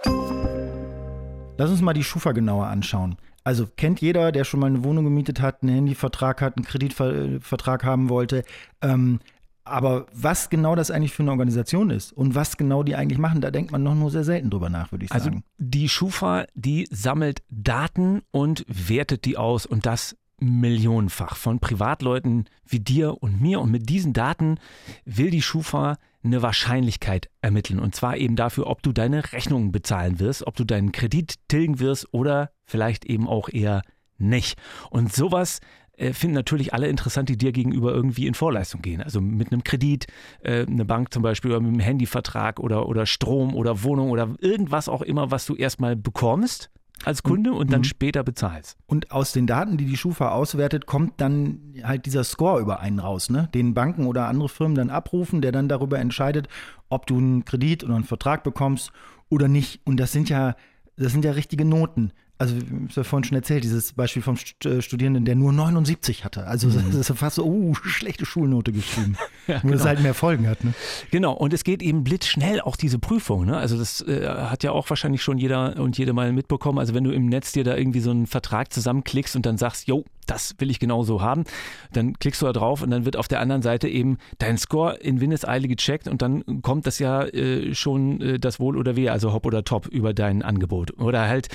Lass 1.57 1.69
uns 1.69 1.81
mal 1.81 1.93
die 1.93 2.03
Schufa 2.03 2.31
genauer 2.31 2.67
anschauen. 2.67 3.17
Also 3.43 3.67
kennt 3.67 4.01
jeder, 4.01 4.31
der 4.31 4.43
schon 4.43 4.59
mal 4.59 4.67
eine 4.67 4.83
Wohnung 4.83 5.03
gemietet 5.03 5.39
hat, 5.39 5.61
einen 5.61 5.75
Handyvertrag 5.75 6.41
hat, 6.41 6.57
einen 6.57 6.65
Kreditvertrag 6.65 7.83
haben 7.83 8.09
wollte. 8.09 8.43
Ähm, 8.81 9.19
aber 9.65 10.05
was 10.13 10.49
genau 10.49 10.75
das 10.75 10.91
eigentlich 10.91 11.13
für 11.13 11.23
eine 11.23 11.31
Organisation 11.31 11.89
ist 11.89 12.13
und 12.13 12.35
was 12.35 12.57
genau 12.57 12.83
die 12.83 12.95
eigentlich 12.95 13.19
machen, 13.19 13.41
da 13.41 13.51
denkt 13.51 13.71
man 13.71 13.83
noch 13.83 13.95
nur 13.95 14.11
sehr 14.11 14.23
selten 14.23 14.49
drüber 14.49 14.69
nach, 14.69 14.91
würde 14.91 15.05
ich 15.05 15.11
also 15.11 15.25
sagen. 15.25 15.37
Also 15.37 15.47
die 15.57 15.89
Schufa, 15.89 16.45
die 16.53 16.87
sammelt 16.91 17.41
Daten 17.49 18.21
und 18.31 18.63
wertet 18.67 19.25
die 19.25 19.37
aus 19.37 19.65
und 19.65 19.85
das 19.85 20.15
millionenfach 20.39 21.35
von 21.35 21.59
Privatleuten 21.59 22.45
wie 22.67 22.79
dir 22.79 23.21
und 23.23 23.41
mir. 23.41 23.59
Und 23.61 23.71
mit 23.71 23.89
diesen 23.89 24.13
Daten 24.13 24.59
will 25.05 25.29
die 25.29 25.41
Schufa 25.41 25.97
eine 26.23 26.41
Wahrscheinlichkeit 26.41 27.29
ermitteln. 27.41 27.79
Und 27.79 27.95
zwar 27.95 28.17
eben 28.17 28.35
dafür, 28.35 28.67
ob 28.67 28.83
du 28.83 28.91
deine 28.91 29.31
Rechnungen 29.31 29.71
bezahlen 29.71 30.19
wirst, 30.19 30.45
ob 30.45 30.55
du 30.55 30.63
deinen 30.63 30.91
Kredit 30.91 31.35
tilgen 31.47 31.79
wirst 31.79 32.13
oder 32.13 32.51
vielleicht 32.65 33.05
eben 33.05 33.27
auch 33.27 33.49
eher 33.49 33.81
nicht. 34.17 34.57
Und 34.89 35.13
sowas 35.13 35.59
äh, 35.97 36.13
finden 36.13 36.35
natürlich 36.35 36.73
alle 36.73 36.87
interessant, 36.87 37.29
die 37.29 37.37
dir 37.37 37.51
gegenüber 37.51 37.93
irgendwie 37.93 38.27
in 38.27 38.33
Vorleistung 38.33 38.81
gehen. 38.81 39.01
Also 39.01 39.21
mit 39.21 39.51
einem 39.51 39.63
Kredit, 39.63 40.07
äh, 40.41 40.65
eine 40.65 40.85
Bank 40.85 41.13
zum 41.13 41.23
Beispiel, 41.23 41.51
oder 41.51 41.61
mit 41.61 41.69
einem 41.69 41.79
Handyvertrag 41.79 42.59
oder, 42.59 42.87
oder 42.87 43.05
Strom 43.05 43.55
oder 43.55 43.83
Wohnung 43.83 44.09
oder 44.09 44.29
irgendwas 44.39 44.89
auch 44.89 45.01
immer, 45.01 45.31
was 45.31 45.45
du 45.45 45.55
erstmal 45.55 45.95
bekommst 45.95 46.69
als 47.03 47.23
Kunde 47.23 47.51
und, 47.51 47.57
und 47.57 47.71
dann 47.71 47.81
mhm. 47.81 47.85
später 47.85 48.23
bezahlst. 48.23 48.77
Und 48.87 49.11
aus 49.11 49.33
den 49.33 49.47
Daten, 49.47 49.77
die 49.77 49.85
die 49.85 49.97
Schufa 49.97 50.29
auswertet, 50.29 50.85
kommt 50.85 51.19
dann 51.19 51.73
halt 51.83 52.05
dieser 52.05 52.23
Score 52.23 52.61
über 52.61 52.79
einen 52.79 52.99
raus, 52.99 53.29
ne? 53.29 53.49
den 53.53 53.73
Banken 53.73 54.07
oder 54.07 54.27
andere 54.27 54.49
Firmen 54.49 54.75
dann 54.75 54.89
abrufen, 54.89 55.41
der 55.41 55.51
dann 55.51 55.67
darüber 55.67 55.99
entscheidet, 55.99 56.47
ob 56.89 57.05
du 57.05 57.17
einen 57.17 57.45
Kredit 57.45 57.83
oder 57.83 57.95
einen 57.95 58.05
Vertrag 58.05 58.43
bekommst 58.43 58.91
oder 59.29 59.47
nicht. 59.47 59.81
Und 59.85 59.97
das 59.97 60.11
sind 60.11 60.29
ja, 60.29 60.55
das 60.95 61.11
sind 61.11 61.25
ja 61.25 61.31
richtige 61.31 61.65
Noten 61.65 62.11
also 62.37 62.55
ich 62.57 62.63
habe 62.63 62.89
ja 62.93 63.03
vorhin 63.03 63.23
schon 63.23 63.37
erzählt, 63.37 63.63
dieses 63.63 63.93
Beispiel 63.93 64.21
vom 64.21 64.37
äh, 64.65 64.81
Studierenden, 64.81 65.25
der 65.25 65.35
nur 65.35 65.53
79 65.53 66.25
hatte. 66.25 66.45
Also 66.47 66.67
mhm. 66.67 66.91
das 66.91 67.09
ist 67.09 67.17
fast 67.17 67.37
so, 67.37 67.45
oh, 67.45 67.73
schlechte 67.75 68.25
Schulnote 68.25 68.71
geschrieben. 68.71 69.15
ja, 69.47 69.55
nur 69.55 69.61
genau. 69.61 69.73
dass 69.73 69.81
es 69.81 69.87
halt 69.87 70.01
mehr 70.01 70.13
Folgen 70.13 70.47
hat. 70.47 70.63
Ne? 70.63 70.73
Genau, 71.11 71.33
und 71.33 71.53
es 71.53 71.63
geht 71.63 71.81
eben 71.81 72.03
blitzschnell 72.03 72.59
auch 72.61 72.75
diese 72.75 72.99
Prüfung. 72.99 73.45
Ne? 73.45 73.57
Also 73.57 73.77
das 73.77 74.01
äh, 74.01 74.27
hat 74.27 74.63
ja 74.63 74.71
auch 74.71 74.89
wahrscheinlich 74.89 75.23
schon 75.23 75.37
jeder 75.37 75.77
und 75.79 75.97
jede 75.97 76.13
mal 76.13 76.33
mitbekommen. 76.33 76.79
Also 76.79 76.93
wenn 76.93 77.03
du 77.03 77.11
im 77.11 77.27
Netz 77.27 77.53
dir 77.53 77.63
da 77.63 77.75
irgendwie 77.77 78.01
so 78.01 78.11
einen 78.11 78.27
Vertrag 78.27 78.73
zusammenklickst 78.73 79.35
und 79.35 79.45
dann 79.45 79.57
sagst, 79.57 79.87
jo, 79.87 80.03
das 80.25 80.55
will 80.59 80.69
ich 80.69 80.79
genauso 80.79 81.21
haben. 81.21 81.43
Dann 81.91 82.13
klickst 82.19 82.41
du 82.41 82.45
da 82.45 82.53
drauf 82.53 82.81
und 82.81 82.89
dann 82.89 83.05
wird 83.05 83.17
auf 83.17 83.27
der 83.27 83.39
anderen 83.39 83.61
Seite 83.61 83.87
eben 83.87 84.17
dein 84.37 84.57
Score 84.57 84.95
in 84.95 85.21
Windeseile 85.21 85.67
gecheckt 85.67 86.07
und 86.07 86.21
dann 86.21 86.61
kommt 86.61 86.87
das 86.87 86.99
ja 86.99 87.23
äh, 87.23 87.73
schon 87.73 88.21
äh, 88.21 88.39
das 88.39 88.59
Wohl 88.59 88.77
oder 88.77 88.95
Wehe, 88.95 89.11
also 89.11 89.33
Hop 89.33 89.45
oder 89.45 89.63
Top 89.63 89.87
über 89.87 90.13
dein 90.13 90.41
Angebot. 90.41 90.97
Oder 90.99 91.27
halt, 91.27 91.47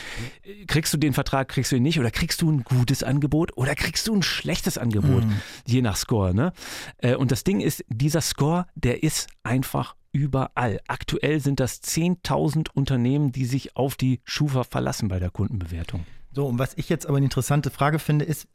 äh, 0.43 0.65
kriegst 0.67 0.93
du 0.93 0.99
den 0.99 1.13
Vertrag, 1.13 1.49
kriegst 1.49 1.73
du 1.73 1.77
ihn 1.77 1.83
nicht 1.83 2.01
oder 2.01 2.11
kriegst 2.11 2.43
du 2.43 2.51
ein 2.51 2.63
gutes 2.65 3.03
Angebot 3.03 3.57
oder 3.57 3.75
kriegst 3.75 4.09
du 4.09 4.15
ein 4.15 4.23
schlechtes 4.23 4.79
Angebot, 4.79 5.25
mhm. 5.25 5.41
je 5.67 5.83
nach 5.83 5.97
Score. 5.97 6.35
Ne? 6.35 6.53
Äh, 6.99 7.15
und 7.15 7.33
das 7.33 7.45
Ding 7.45 7.61
ist, 7.61 7.85
dieser 7.89 8.21
Score, 8.21 8.67
der 8.75 9.03
ist 9.03 9.29
einfach 9.43 9.95
überall. 10.13 10.81
Aktuell 10.89 11.41
sind 11.41 11.61
das 11.61 11.83
10.000 11.83 12.69
Unternehmen, 12.75 13.33
die 13.33 13.45
sich 13.45 13.77
auf 13.77 13.95
die 13.95 14.21
Schufa 14.25 14.65
verlassen 14.65 15.09
bei 15.09 15.19
der 15.19 15.31
Kundenbewertung. 15.31 16.05
So, 16.33 16.47
und 16.47 16.59
was 16.59 16.75
ich 16.77 16.89
jetzt 16.89 17.07
aber 17.07 17.17
eine 17.17 17.27
interessante 17.27 17.71
Frage 17.71 17.99
finde, 17.99 18.25
ist, 18.25 18.47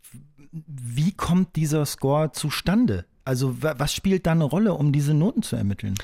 wie 0.51 1.11
kommt 1.11 1.55
dieser 1.55 1.85
Score 1.85 2.31
zustande? 2.31 3.05
Also 3.25 3.55
was 3.59 3.91
spielt 3.91 4.27
da 4.27 4.33
eine 4.33 4.43
Rolle, 4.43 4.75
um 4.75 4.91
diese 4.91 5.15
Noten 5.15 5.41
zu 5.41 5.55
ermitteln? 5.55 5.95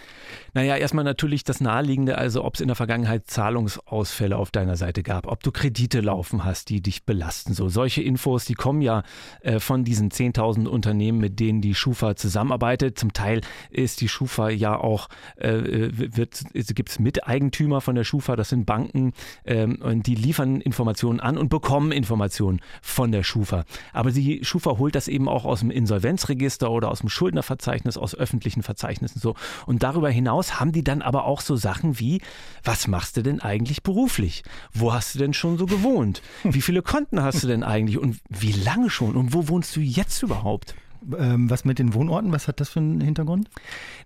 Naja, 0.56 0.76
erstmal 0.76 1.06
natürlich 1.06 1.44
das 1.44 1.62
Naheliegende, 1.62 2.18
also 2.18 2.44
ob 2.44 2.56
es 2.56 2.62
in 2.62 2.68
der 2.68 2.76
Vergangenheit 2.76 3.28
Zahlungsausfälle 3.28 4.36
auf 4.36 4.50
deiner 4.50 4.76
Seite 4.76 5.04
gab, 5.04 5.28
ob 5.28 5.44
du 5.44 5.52
Kredite 5.52 6.02
laufen 6.02 6.44
hast, 6.44 6.70
die 6.70 6.82
dich 6.82 7.06
belasten. 7.06 7.54
So 7.54 7.70
solche 7.70 8.02
Infos, 8.02 8.46
die 8.46 8.56
kommen 8.56 8.82
ja 8.82 9.04
äh, 9.42 9.60
von 9.60 9.84
diesen 9.84 10.10
10.000 10.10 10.68
Unternehmen, 10.68 11.20
mit 11.20 11.40
denen 11.40 11.62
die 11.62 11.76
Schufa 11.76 12.16
zusammenarbeitet. 12.16 12.98
Zum 12.98 13.14
Teil 13.14 13.42
ist 13.70 14.02
die 14.02 14.10
Schufa 14.10 14.50
ja 14.50 14.76
auch, 14.76 15.08
äh, 15.36 15.90
gibt 15.90 16.90
es 16.90 17.00
Miteigentümer 17.00 17.82
von 17.82 17.94
der 17.94 18.04
Schufa, 18.04 18.36
das 18.36 18.50
sind 18.50 18.66
Banken, 18.66 19.14
ähm, 19.46 19.78
und 19.80 20.08
die 20.08 20.16
liefern 20.16 20.60
Informationen 20.60 21.20
an 21.20 21.38
und 21.38 21.50
bekommen 21.50 21.92
Informationen 21.92 22.62
von 22.82 23.12
der 23.12 23.22
Schufa. 23.22 23.64
Aber 23.94 24.12
die 24.12 24.44
Schufa 24.44 24.80
holt 24.80 24.96
das 24.96 25.08
eben 25.08 25.30
auch 25.30 25.46
aus 25.46 25.60
dem 25.60 25.70
Insolvenzregister 25.70 26.72
oder 26.72 26.90
aus 26.90 27.02
dem 27.02 27.11
Schuldnerverzeichnis, 27.12 27.98
aus 27.98 28.16
öffentlichen 28.16 28.64
Verzeichnissen 28.64 29.20
so. 29.20 29.36
Und 29.66 29.84
darüber 29.84 30.10
hinaus 30.10 30.60
haben 30.60 30.72
die 30.72 30.84
dann 30.84 31.02
aber 31.02 31.26
auch 31.26 31.42
so 31.42 31.56
Sachen 31.56 32.00
wie, 32.00 32.22
was 32.64 32.88
machst 32.88 33.18
du 33.18 33.24
denn 33.24 33.40
eigentlich 33.40 33.84
beruflich? 33.84 34.44
Wo 34.74 34.94
hast 34.94 35.16
du 35.16 35.20
denn 35.20 35.34
schon 35.34 35.58
so 35.58 35.66
gewohnt? 35.66 36.22
Wie 36.44 36.62
viele 36.62 36.82
Konten 36.82 37.22
hast 37.22 37.44
du 37.44 37.48
denn 37.48 37.64
eigentlich 37.64 37.98
und 37.98 38.20
wie 38.30 38.54
lange 38.54 38.90
schon? 38.90 39.16
Und 39.16 39.34
wo 39.34 39.48
wohnst 39.48 39.76
du 39.76 39.82
jetzt 39.82 40.24
überhaupt? 40.24 40.76
Ähm, 41.18 41.50
was 41.50 41.66
mit 41.66 41.80
den 41.80 41.94
Wohnorten, 41.94 42.32
was 42.32 42.48
hat 42.48 42.60
das 42.60 42.70
für 42.70 42.80
einen 42.80 43.02
Hintergrund? 43.02 43.50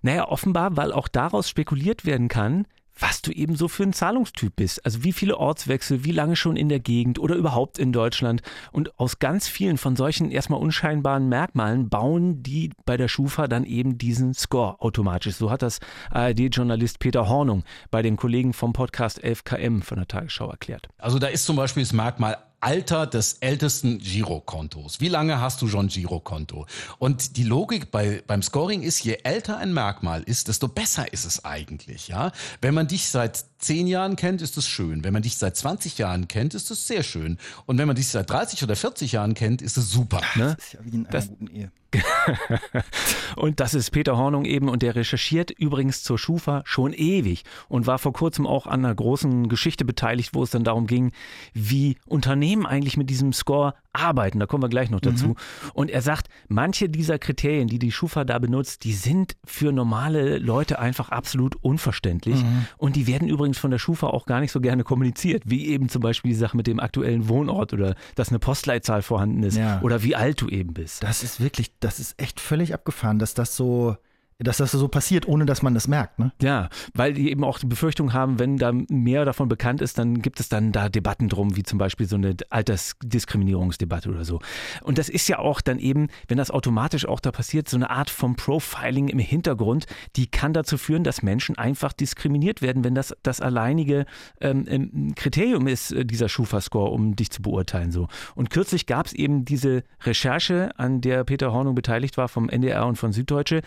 Naja, 0.02 0.28
offenbar, 0.28 0.76
weil 0.76 0.92
auch 0.92 1.08
daraus 1.08 1.48
spekuliert 1.48 2.06
werden 2.06 2.28
kann, 2.28 2.66
was 2.98 3.22
du 3.22 3.30
eben 3.30 3.56
so 3.56 3.68
für 3.68 3.82
ein 3.82 3.92
Zahlungstyp 3.92 4.56
bist. 4.56 4.84
Also 4.84 5.04
wie 5.04 5.12
viele 5.12 5.36
Ortswechsel, 5.36 6.04
wie 6.04 6.12
lange 6.12 6.36
schon 6.36 6.56
in 6.56 6.68
der 6.68 6.80
Gegend 6.80 7.18
oder 7.18 7.34
überhaupt 7.34 7.78
in 7.78 7.92
Deutschland. 7.92 8.42
Und 8.72 8.98
aus 8.98 9.18
ganz 9.18 9.48
vielen 9.48 9.78
von 9.78 9.96
solchen 9.96 10.30
erstmal 10.30 10.60
unscheinbaren 10.60 11.28
Merkmalen 11.28 11.88
bauen 11.88 12.42
die 12.42 12.70
bei 12.84 12.96
der 12.96 13.08
Schufa 13.08 13.48
dann 13.48 13.64
eben 13.64 13.98
diesen 13.98 14.34
Score 14.34 14.80
automatisch. 14.80 15.36
So 15.36 15.50
hat 15.50 15.62
das 15.62 15.78
ARD-Journalist 16.10 16.98
Peter 16.98 17.28
Hornung 17.28 17.64
bei 17.90 18.02
den 18.02 18.16
Kollegen 18.16 18.52
vom 18.52 18.72
Podcast 18.72 19.22
11KM 19.22 19.82
von 19.82 19.98
der 19.98 20.08
Tagesschau 20.08 20.50
erklärt. 20.50 20.88
Also 20.98 21.18
da 21.18 21.26
ist 21.26 21.44
zum 21.44 21.56
Beispiel 21.56 21.82
das 21.82 21.92
Merkmal 21.92 22.38
Alter 22.60 23.06
des 23.06 23.34
ältesten 23.40 23.98
Girokontos. 23.98 25.00
Wie 25.00 25.08
lange 25.08 25.40
hast 25.40 25.62
du 25.62 25.68
schon 25.68 25.88
Girokonto? 25.88 26.66
Und 26.98 27.36
die 27.36 27.44
Logik 27.44 27.90
bei, 27.90 28.22
beim 28.26 28.42
Scoring 28.42 28.82
ist, 28.82 29.04
je 29.04 29.18
älter 29.22 29.58
ein 29.58 29.72
Merkmal 29.72 30.22
ist, 30.22 30.48
desto 30.48 30.68
besser 30.68 31.12
ist 31.12 31.24
es 31.24 31.44
eigentlich, 31.44 32.08
ja. 32.08 32.32
Wenn 32.60 32.74
man 32.74 32.88
dich 32.88 33.08
seit 33.08 33.44
zehn 33.58 33.86
Jahren 33.86 34.16
kennt, 34.16 34.42
ist 34.42 34.56
es 34.56 34.66
schön. 34.68 35.04
Wenn 35.04 35.12
man 35.12 35.22
dich 35.22 35.36
seit 35.36 35.56
20 35.56 35.98
Jahren 35.98 36.28
kennt, 36.28 36.54
ist 36.54 36.70
es 36.70 36.86
sehr 36.86 37.02
schön. 37.02 37.38
Und 37.66 37.78
wenn 37.78 37.86
man 37.86 37.96
dich 37.96 38.08
seit 38.08 38.30
30 38.30 38.62
oder 38.62 38.76
40 38.76 39.12
Jahren 39.12 39.34
kennt, 39.34 39.62
ist 39.62 39.76
es 39.76 39.90
super. 39.90 40.20
Ne? 40.34 40.56
Das 40.56 40.66
ist 40.66 40.72
ja 40.72 40.80
wie 40.82 40.88
in 40.90 41.00
einer 41.00 41.10
das, 41.10 41.28
guten 41.28 41.48
Ehe. 41.48 41.70
und 43.36 43.60
das 43.60 43.74
ist 43.74 43.90
Peter 43.90 44.16
Hornung 44.16 44.44
eben 44.44 44.68
und 44.68 44.82
der 44.82 44.94
recherchiert 44.94 45.50
übrigens 45.50 46.02
zur 46.02 46.18
Schufa 46.18 46.62
schon 46.64 46.92
ewig 46.92 47.44
und 47.68 47.86
war 47.86 47.98
vor 47.98 48.12
kurzem 48.12 48.46
auch 48.46 48.66
an 48.66 48.84
einer 48.84 48.94
großen 48.94 49.48
Geschichte 49.48 49.84
beteiligt, 49.84 50.34
wo 50.34 50.42
es 50.42 50.50
dann 50.50 50.64
darum 50.64 50.86
ging, 50.86 51.12
wie 51.54 51.96
Unternehmen 52.06 52.66
eigentlich 52.66 52.96
mit 52.96 53.10
diesem 53.10 53.32
Score 53.32 53.74
arbeiten. 53.96 54.38
Da 54.38 54.46
kommen 54.46 54.62
wir 54.62 54.68
gleich 54.68 54.90
noch 54.90 55.00
dazu. 55.00 55.28
Mhm. 55.28 55.36
Und 55.74 55.90
er 55.90 56.02
sagt, 56.02 56.28
manche 56.48 56.88
dieser 56.88 57.18
Kriterien, 57.18 57.68
die 57.68 57.78
die 57.78 57.92
Schufa 57.92 58.24
da 58.24 58.38
benutzt, 58.38 58.84
die 58.84 58.92
sind 58.92 59.36
für 59.44 59.72
normale 59.72 60.38
Leute 60.38 60.78
einfach 60.78 61.10
absolut 61.10 61.56
unverständlich. 61.56 62.42
Mhm. 62.42 62.66
Und 62.76 62.96
die 62.96 63.06
werden 63.06 63.28
übrigens 63.28 63.58
von 63.58 63.70
der 63.70 63.78
Schufa 63.78 64.08
auch 64.08 64.26
gar 64.26 64.40
nicht 64.40 64.52
so 64.52 64.60
gerne 64.60 64.84
kommuniziert, 64.84 65.42
wie 65.46 65.66
eben 65.66 65.88
zum 65.88 66.02
Beispiel 66.02 66.30
die 66.30 66.36
Sache 66.36 66.56
mit 66.56 66.66
dem 66.66 66.80
aktuellen 66.80 67.28
Wohnort 67.28 67.72
oder 67.72 67.94
dass 68.14 68.28
eine 68.30 68.38
Postleitzahl 68.38 69.02
vorhanden 69.02 69.42
ist 69.42 69.56
ja. 69.56 69.80
oder 69.82 70.02
wie 70.02 70.16
alt 70.16 70.40
du 70.40 70.48
eben 70.48 70.74
bist. 70.74 71.02
Das 71.02 71.22
ist 71.22 71.40
wirklich, 71.40 71.72
das 71.80 71.98
ist 71.98 72.20
echt 72.20 72.40
völlig 72.40 72.74
abgefahren, 72.74 73.18
dass 73.18 73.34
das 73.34 73.56
so 73.56 73.96
dass 74.38 74.58
das 74.58 74.72
so 74.72 74.88
passiert, 74.88 75.26
ohne 75.26 75.46
dass 75.46 75.62
man 75.62 75.72
das 75.72 75.88
merkt. 75.88 76.18
Ne? 76.18 76.32
Ja, 76.42 76.68
weil 76.94 77.14
die 77.14 77.30
eben 77.30 77.42
auch 77.42 77.58
die 77.58 77.66
Befürchtung 77.66 78.12
haben, 78.12 78.38
wenn 78.38 78.58
da 78.58 78.72
mehr 78.72 79.24
davon 79.24 79.48
bekannt 79.48 79.80
ist, 79.80 79.98
dann 79.98 80.20
gibt 80.20 80.40
es 80.40 80.48
dann 80.48 80.72
da 80.72 80.88
Debatten 80.88 81.28
drum, 81.28 81.56
wie 81.56 81.62
zum 81.62 81.78
Beispiel 81.78 82.06
so 82.06 82.16
eine 82.16 82.36
Altersdiskriminierungsdebatte 82.50 84.10
oder 84.10 84.24
so. 84.24 84.40
Und 84.82 84.98
das 84.98 85.08
ist 85.08 85.28
ja 85.28 85.38
auch 85.38 85.62
dann 85.62 85.78
eben, 85.78 86.08
wenn 86.28 86.36
das 86.36 86.50
automatisch 86.50 87.06
auch 87.06 87.20
da 87.20 87.32
passiert, 87.32 87.68
so 87.68 87.76
eine 87.76 87.88
Art 87.88 88.10
vom 88.10 88.36
Profiling 88.36 89.08
im 89.08 89.18
Hintergrund, 89.18 89.86
die 90.16 90.26
kann 90.26 90.52
dazu 90.52 90.76
führen, 90.76 91.02
dass 91.02 91.22
Menschen 91.22 91.56
einfach 91.56 91.94
diskriminiert 91.94 92.60
werden, 92.60 92.84
wenn 92.84 92.94
das 92.94 93.16
das 93.22 93.40
alleinige 93.40 94.04
ähm, 94.40 95.14
Kriterium 95.16 95.66
ist, 95.66 95.92
äh, 95.92 96.04
dieser 96.04 96.28
Schufa-Score, 96.28 96.90
um 96.90 97.16
dich 97.16 97.30
zu 97.30 97.40
beurteilen. 97.40 97.90
So. 97.90 98.08
Und 98.34 98.50
kürzlich 98.50 98.86
gab 98.86 99.06
es 99.06 99.14
eben 99.14 99.46
diese 99.46 99.82
Recherche, 100.02 100.70
an 100.76 101.00
der 101.00 101.24
Peter 101.24 101.52
Hornung 101.52 101.74
beteiligt 101.74 102.18
war 102.18 102.28
vom 102.28 102.50
NDR 102.50 102.86
und 102.86 102.96
von 102.96 103.12
Süddeutsche. 103.12 103.62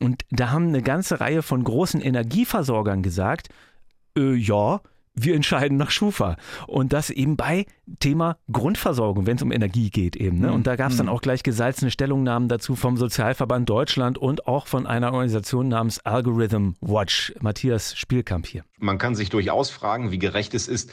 Und 0.00 0.22
da 0.30 0.50
haben 0.50 0.68
eine 0.68 0.82
ganze 0.82 1.20
Reihe 1.20 1.42
von 1.42 1.64
großen 1.64 2.00
Energieversorgern 2.00 3.02
gesagt, 3.02 3.48
äh, 4.16 4.34
ja, 4.34 4.80
wir 5.14 5.34
entscheiden 5.34 5.76
nach 5.76 5.90
Schufa. 5.90 6.36
Und 6.66 6.92
das 6.92 7.10
eben 7.10 7.36
bei 7.36 7.66
Thema 8.00 8.38
Grundversorgung, 8.50 9.26
wenn 9.26 9.36
es 9.36 9.42
um 9.42 9.52
Energie 9.52 9.90
geht 9.90 10.16
eben. 10.16 10.40
Ne? 10.40 10.52
Und 10.52 10.66
da 10.66 10.76
gab 10.76 10.90
es 10.90 10.96
dann 10.96 11.06
mhm. 11.06 11.12
auch 11.12 11.20
gleich 11.20 11.42
gesalzene 11.42 11.90
Stellungnahmen 11.90 12.48
dazu 12.48 12.76
vom 12.76 12.96
Sozialverband 12.96 13.68
Deutschland 13.68 14.18
und 14.18 14.46
auch 14.46 14.66
von 14.66 14.86
einer 14.86 15.12
Organisation 15.12 15.68
namens 15.68 16.00
Algorithm 16.00 16.76
Watch. 16.80 17.34
Matthias 17.40 17.94
Spielkamp 17.96 18.46
hier. 18.46 18.64
Man 18.78 18.98
kann 18.98 19.14
sich 19.14 19.28
durchaus 19.28 19.70
fragen, 19.70 20.10
wie 20.10 20.18
gerecht 20.18 20.54
es 20.54 20.68
ist, 20.68 20.90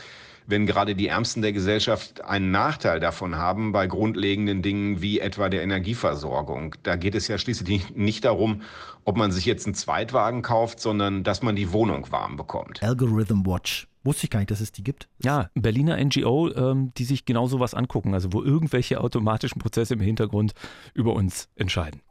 wenn 0.49 0.65
gerade 0.65 0.95
die 0.95 1.07
Ärmsten 1.07 1.43
der 1.43 1.53
Gesellschaft 1.53 2.23
einen 2.23 2.49
Nachteil 2.49 2.99
davon 2.99 3.37
haben 3.37 3.71
bei 3.71 3.85
grundlegenden 3.85 4.63
Dingen 4.63 4.99
wie 4.99 5.19
etwa 5.19 5.47
der 5.47 5.61
Energieversorgung. 5.61 6.75
Da 6.81 6.95
geht 6.95 7.13
es 7.13 7.27
ja 7.27 7.37
schließlich 7.37 7.95
nicht 7.95 8.25
darum, 8.25 8.63
ob 9.05 9.15
man 9.15 9.31
sich 9.31 9.45
jetzt 9.45 9.67
einen 9.67 9.75
Zweitwagen 9.75 10.41
kauft, 10.41 10.79
sondern 10.79 11.23
dass 11.23 11.43
man 11.43 11.55
die 11.55 11.71
Wohnung 11.71 12.11
warm 12.11 12.35
bekommt. 12.35 12.81
Algorithm 12.81 13.45
Watch. 13.45 13.87
Wusste 14.03 14.23
ich 14.25 14.29
gar 14.31 14.39
nicht, 14.39 14.49
dass 14.49 14.61
es 14.61 14.71
die 14.71 14.83
gibt. 14.83 15.07
Ja, 15.21 15.49
Berliner 15.53 16.03
NGO, 16.03 16.51
ähm, 16.55 16.93
die 16.97 17.03
sich 17.03 17.25
genau 17.25 17.47
sowas 17.47 17.75
angucken, 17.75 18.15
also 18.15 18.33
wo 18.33 18.41
irgendwelche 18.41 19.01
automatischen 19.01 19.61
Prozesse 19.61 19.93
im 19.93 19.99
Hintergrund 19.99 20.53
über 20.95 21.13
uns 21.13 21.49
entscheiden. 21.55 22.01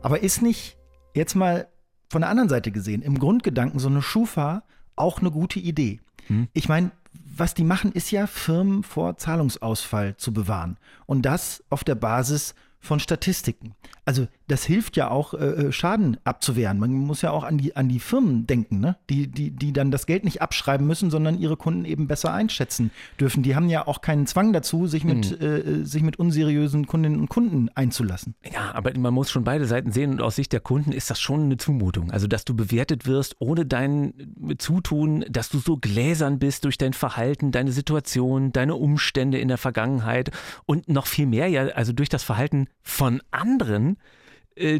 Aber 0.00 0.22
ist 0.22 0.40
nicht 0.40 0.78
jetzt 1.14 1.34
mal 1.34 1.68
von 2.08 2.22
der 2.22 2.30
anderen 2.30 2.48
Seite 2.48 2.70
gesehen, 2.70 3.02
im 3.02 3.18
Grundgedanken 3.18 3.78
so 3.80 3.88
eine 3.88 4.00
Schufa 4.00 4.62
auch 5.00 5.20
eine 5.20 5.30
gute 5.30 5.58
Idee. 5.58 6.00
Hm. 6.26 6.48
Ich 6.52 6.68
meine, 6.68 6.90
was 7.36 7.54
die 7.54 7.64
machen, 7.64 7.92
ist 7.92 8.10
ja 8.10 8.26
Firmen 8.26 8.82
vor 8.82 9.16
Zahlungsausfall 9.16 10.16
zu 10.16 10.32
bewahren. 10.32 10.76
Und 11.06 11.22
das 11.22 11.62
auf 11.70 11.84
der 11.84 11.94
Basis 11.94 12.54
von 12.80 13.00
Statistiken. 13.00 13.74
Also 14.04 14.28
das 14.48 14.64
hilft 14.64 14.96
ja 14.96 15.10
auch, 15.10 15.34
äh, 15.34 15.46
äh, 15.68 15.72
Schaden 15.72 16.16
abzuwehren. 16.24 16.78
Man 16.78 16.92
muss 16.92 17.22
ja 17.22 17.30
auch 17.30 17.44
an 17.44 17.58
die, 17.58 17.76
an 17.76 17.88
die 17.88 18.00
Firmen 18.00 18.46
denken, 18.46 18.80
ne? 18.80 18.96
die, 19.10 19.28
die, 19.28 19.50
die 19.50 19.72
dann 19.72 19.90
das 19.90 20.06
Geld 20.06 20.24
nicht 20.24 20.42
abschreiben 20.42 20.86
müssen, 20.86 21.10
sondern 21.10 21.38
ihre 21.38 21.56
Kunden 21.56 21.84
eben 21.84 22.08
besser 22.08 22.32
einschätzen 22.32 22.90
dürfen. 23.20 23.42
Die 23.42 23.54
haben 23.54 23.68
ja 23.68 23.86
auch 23.86 24.00
keinen 24.00 24.26
Zwang 24.26 24.52
dazu, 24.52 24.86
sich 24.86 25.04
mit, 25.04 25.38
mhm. 25.38 25.46
äh, 25.46 25.84
sich 25.84 26.02
mit 26.02 26.18
unseriösen 26.18 26.86
Kundinnen 26.86 27.20
und 27.20 27.28
Kunden 27.28 27.68
einzulassen. 27.74 28.34
Ja, 28.52 28.72
aber 28.74 28.98
man 28.98 29.12
muss 29.12 29.30
schon 29.30 29.44
beide 29.44 29.66
Seiten 29.66 29.92
sehen 29.92 30.12
und 30.12 30.22
aus 30.22 30.36
Sicht 30.36 30.52
der 30.52 30.60
Kunden 30.60 30.92
ist 30.92 31.10
das 31.10 31.20
schon 31.20 31.42
eine 31.42 31.58
Zumutung. 31.58 32.10
Also, 32.10 32.26
dass 32.26 32.46
du 32.46 32.56
bewertet 32.56 33.06
wirst 33.06 33.36
ohne 33.38 33.66
dein 33.66 34.14
Zutun, 34.56 35.26
dass 35.28 35.50
du 35.50 35.58
so 35.58 35.76
gläsern 35.76 36.38
bist 36.38 36.64
durch 36.64 36.78
dein 36.78 36.94
Verhalten, 36.94 37.52
deine 37.52 37.72
Situation, 37.72 38.52
deine 38.52 38.76
Umstände 38.76 39.38
in 39.38 39.48
der 39.48 39.58
Vergangenheit 39.58 40.30
und 40.64 40.88
noch 40.88 41.06
viel 41.06 41.26
mehr 41.26 41.48
ja, 41.48 41.66
also 41.68 41.92
durch 41.92 42.08
das 42.08 42.22
Verhalten 42.22 42.68
von 42.82 43.20
anderen, 43.30 43.96
äh, 43.96 43.98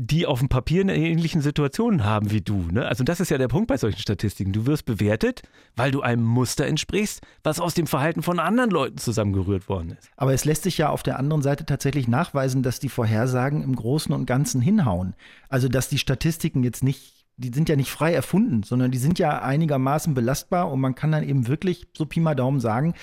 die 0.00 0.26
auf 0.26 0.40
dem 0.40 0.48
Papier 0.48 0.80
eine 0.80 0.96
ähnlichen 0.96 1.40
Situationen 1.40 2.04
haben 2.04 2.30
wie 2.30 2.40
du. 2.40 2.66
Ne? 2.70 2.86
Also 2.86 3.04
das 3.04 3.20
ist 3.20 3.30
ja 3.30 3.38
der 3.38 3.48
Punkt 3.48 3.68
bei 3.68 3.76
solchen 3.76 4.00
Statistiken. 4.00 4.52
Du 4.52 4.66
wirst 4.66 4.84
bewertet, 4.84 5.42
weil 5.76 5.90
du 5.90 6.00
einem 6.00 6.24
Muster 6.24 6.66
entsprichst, 6.66 7.20
was 7.42 7.60
aus 7.60 7.74
dem 7.74 7.86
Verhalten 7.86 8.22
von 8.22 8.40
anderen 8.40 8.70
Leuten 8.70 8.98
zusammengerührt 8.98 9.68
worden 9.68 9.96
ist. 9.98 10.10
Aber 10.16 10.34
es 10.34 10.44
lässt 10.44 10.64
sich 10.64 10.78
ja 10.78 10.88
auf 10.90 11.02
der 11.02 11.18
anderen 11.18 11.42
Seite 11.42 11.64
tatsächlich 11.66 12.08
nachweisen, 12.08 12.62
dass 12.62 12.80
die 12.80 12.88
Vorhersagen 12.88 13.62
im 13.62 13.76
Großen 13.76 14.14
und 14.14 14.26
Ganzen 14.26 14.60
hinhauen. 14.60 15.14
Also 15.48 15.68
dass 15.68 15.88
die 15.88 15.98
Statistiken 15.98 16.64
jetzt 16.64 16.82
nicht 16.82 17.18
die 17.38 17.52
sind 17.54 17.68
ja 17.68 17.76
nicht 17.76 17.90
frei 17.90 18.12
erfunden, 18.12 18.64
sondern 18.64 18.90
die 18.90 18.98
sind 18.98 19.20
ja 19.20 19.40
einigermaßen 19.40 20.12
belastbar 20.12 20.72
und 20.72 20.80
man 20.80 20.96
kann 20.96 21.12
dann 21.12 21.22
eben 21.22 21.46
wirklich 21.46 21.86
so 21.96 22.04
Pi 22.04 22.18
mal 22.18 22.34
Daumen 22.34 22.58
sagen, 22.58 22.94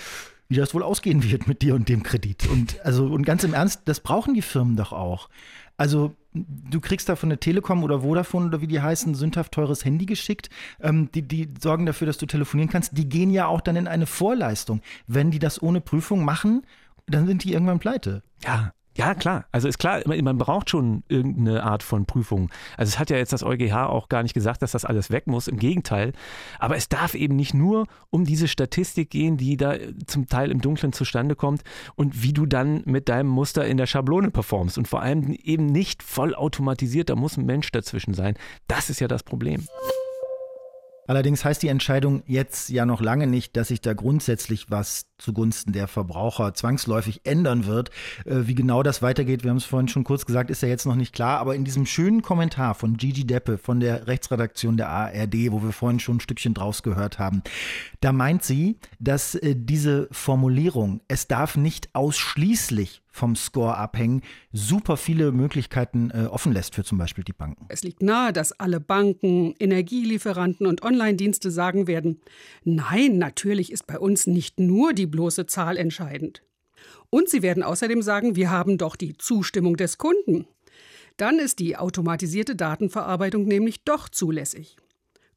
wie 0.50 0.55
das 0.55 0.74
wohl 0.74 0.84
ausgehen 0.84 1.24
wird 1.24 1.48
mit 1.48 1.62
dir 1.62 1.74
und 1.74 1.89
dem 1.89 2.03
Kredit. 2.03 2.48
Und 2.48 2.86
also 2.86 3.05
und 3.05 3.24
ganz 3.24 3.44
im 3.44 3.53
Ernst, 3.53 3.84
das 3.86 4.01
brauchen 4.01 4.34
die 4.34 4.41
Firmen 4.41 4.75
doch 4.75 4.91
auch. 4.91 5.29
Also 5.77 6.15
du 6.36 6.80
kriegst 6.80 7.10
da 7.10 7.15
von 7.15 7.30
der 7.30 7.39
Telekom 7.39 7.84
oder 7.84 8.01
Vodafone 8.01 8.48
oder 8.48 8.62
wie 8.62 8.68
die 8.68 8.82
heißen, 8.82 9.15
sündhaft 9.15 9.54
teures 9.54 9.86
Handy 9.86 10.06
geschickt. 10.06 10.50
Ähm, 10.82 11.10
die, 11.13 11.22
die 11.22 11.54
sorgen 11.60 11.86
dafür, 11.86 12.08
dass 12.08 12.18
du 12.18 12.25
telefonieren 12.25 12.70
kannst. 12.70 12.98
Die 12.98 13.10
gehen 13.10 13.32
ja 13.32 13.48
auch 13.48 13.62
dann 13.62 13.75
in 13.75 13.88
eine 13.88 14.06
Vorleistung. 14.06 14.82
Wenn 15.08 15.32
die 15.32 15.39
das 15.39 15.62
ohne 15.62 15.82
Prüfung 15.82 16.24
machen, 16.24 16.65
dann 17.08 17.27
sind 17.27 17.44
die 17.44 17.54
irgendwann 17.54 17.80
pleite. 17.80 18.24
Ja, 18.44 18.74
Ja, 18.97 19.13
klar. 19.13 19.45
Also 19.51 19.67
ist 19.67 19.77
klar, 19.77 20.01
man 20.05 20.37
braucht 20.37 20.69
schon 20.69 21.03
irgendeine 21.09 21.63
Art 21.63 21.83
von 21.83 22.05
Prüfung. 22.05 22.49
Also 22.77 22.91
es 22.91 22.99
hat 22.99 23.09
ja 23.09 23.17
jetzt 23.17 23.33
das 23.33 23.43
EuGH 23.43 23.89
auch 23.89 24.07
gar 24.07 24.23
nicht 24.23 24.33
gesagt, 24.33 24.61
dass 24.61 24.71
das 24.71 24.85
alles 24.85 25.11
weg 25.11 25.27
muss. 25.27 25.49
Im 25.49 25.57
Gegenteil. 25.57 26.13
Aber 26.59 26.77
es 26.77 26.87
darf 26.87 27.13
eben 27.13 27.35
nicht 27.35 27.53
nur 27.53 27.87
um 28.09 28.23
diese 28.23 28.47
Statistik 28.47 29.09
gehen, 29.09 29.35
die 29.35 29.57
da 29.57 29.75
zum 30.07 30.27
Teil 30.27 30.49
im 30.49 30.61
Dunkeln 30.61 30.93
zustande 30.93 31.35
kommt 31.35 31.63
und 31.95 32.23
wie 32.23 32.31
du 32.31 32.45
dann 32.45 32.83
mit 32.85 33.09
deinem 33.09 33.27
Muster 33.27 33.65
in 33.65 33.75
der 33.75 33.85
Schablone 33.85 34.31
performst. 34.31 34.77
Und 34.77 34.87
vor 34.87 35.01
allem 35.01 35.33
eben 35.43 35.65
nicht 35.65 36.01
vollautomatisiert, 36.01 37.09
da 37.09 37.15
muss 37.15 37.37
ein 37.37 37.45
Mensch 37.45 37.71
dazwischen 37.71 38.13
sein. 38.13 38.35
Das 38.67 38.89
ist 38.89 39.01
ja 39.01 39.09
das 39.09 39.23
Problem. 39.23 39.67
Allerdings 41.07 41.45
heißt 41.45 41.62
die 41.63 41.67
Entscheidung 41.67 42.24
jetzt 42.25 42.69
ja 42.69 42.85
noch 42.85 43.01
lange 43.01 43.27
nicht, 43.27 43.55
dass 43.55 43.69
sich 43.69 43.81
da 43.81 43.93
grundsätzlich 43.93 44.69
was 44.69 45.07
zugunsten 45.17 45.71
der 45.71 45.88
Verbraucher 45.88 46.53
zwangsläufig 46.53 47.21
ändern 47.24 47.65
wird. 47.65 47.89
Äh, 48.25 48.47
wie 48.47 48.55
genau 48.55 48.83
das 48.83 49.01
weitergeht, 49.01 49.43
wir 49.43 49.51
haben 49.51 49.57
es 49.57 49.65
vorhin 49.65 49.88
schon 49.88 50.03
kurz 50.03 50.25
gesagt, 50.25 50.50
ist 50.50 50.62
ja 50.62 50.67
jetzt 50.67 50.85
noch 50.85 50.95
nicht 50.95 51.13
klar. 51.13 51.39
Aber 51.39 51.55
in 51.55 51.63
diesem 51.63 51.85
schönen 51.85 52.21
Kommentar 52.21 52.75
von 52.75 52.97
Gigi 52.97 53.25
Deppe 53.25 53.57
von 53.57 53.79
der 53.79 54.07
Rechtsredaktion 54.07 54.77
der 54.77 54.89
ARD, 54.89 55.51
wo 55.51 55.62
wir 55.63 55.71
vorhin 55.71 56.00
schon 56.00 56.17
ein 56.17 56.21
Stückchen 56.21 56.53
draus 56.53 56.83
gehört 56.83 57.19
haben, 57.19 57.43
da 58.01 58.12
meint 58.12 58.43
sie, 58.43 58.77
dass 59.00 59.35
äh, 59.35 59.55
diese 59.55 60.07
Formulierung, 60.12 61.01
es 61.07 61.27
darf 61.27 61.55
nicht 61.55 61.89
ausschließlich 61.93 63.01
vom 63.15 63.35
Score 63.38 63.77
abhängen, 63.77 64.21
super 64.51 64.97
viele 64.97 65.31
Möglichkeiten 65.31 66.12
äh, 66.12 66.25
offen 66.25 66.51
lässt 66.51 66.75
für 66.75 66.83
zum 66.83 66.97
Beispiel 66.97 67.24
die 67.24 67.33
Banken. 67.33 67.65
Es 67.69 67.81
liegt 67.81 68.03
nahe, 68.03 68.33
dass 68.33 68.51
alle 68.59 68.81
Banken, 68.81 69.55
Energielieferanten 69.57 70.67
und 70.67 70.83
Online-Dienste 70.95 71.51
sagen 71.51 71.87
werden, 71.87 72.21
nein, 72.63 73.17
natürlich 73.17 73.71
ist 73.71 73.85
bei 73.85 73.99
uns 73.99 74.27
nicht 74.27 74.59
nur 74.59 74.93
die 74.93 75.07
bloße 75.07 75.45
Zahl 75.45 75.77
entscheidend. 75.77 76.41
Und 77.09 77.29
sie 77.29 77.41
werden 77.41 77.63
außerdem 77.63 78.01
sagen, 78.01 78.35
wir 78.35 78.49
haben 78.49 78.77
doch 78.77 78.95
die 78.95 79.17
Zustimmung 79.17 79.75
des 79.75 79.97
Kunden. 79.97 80.47
Dann 81.17 81.39
ist 81.39 81.59
die 81.59 81.77
automatisierte 81.77 82.55
Datenverarbeitung 82.55 83.45
nämlich 83.45 83.83
doch 83.83 84.09
zulässig. 84.09 84.77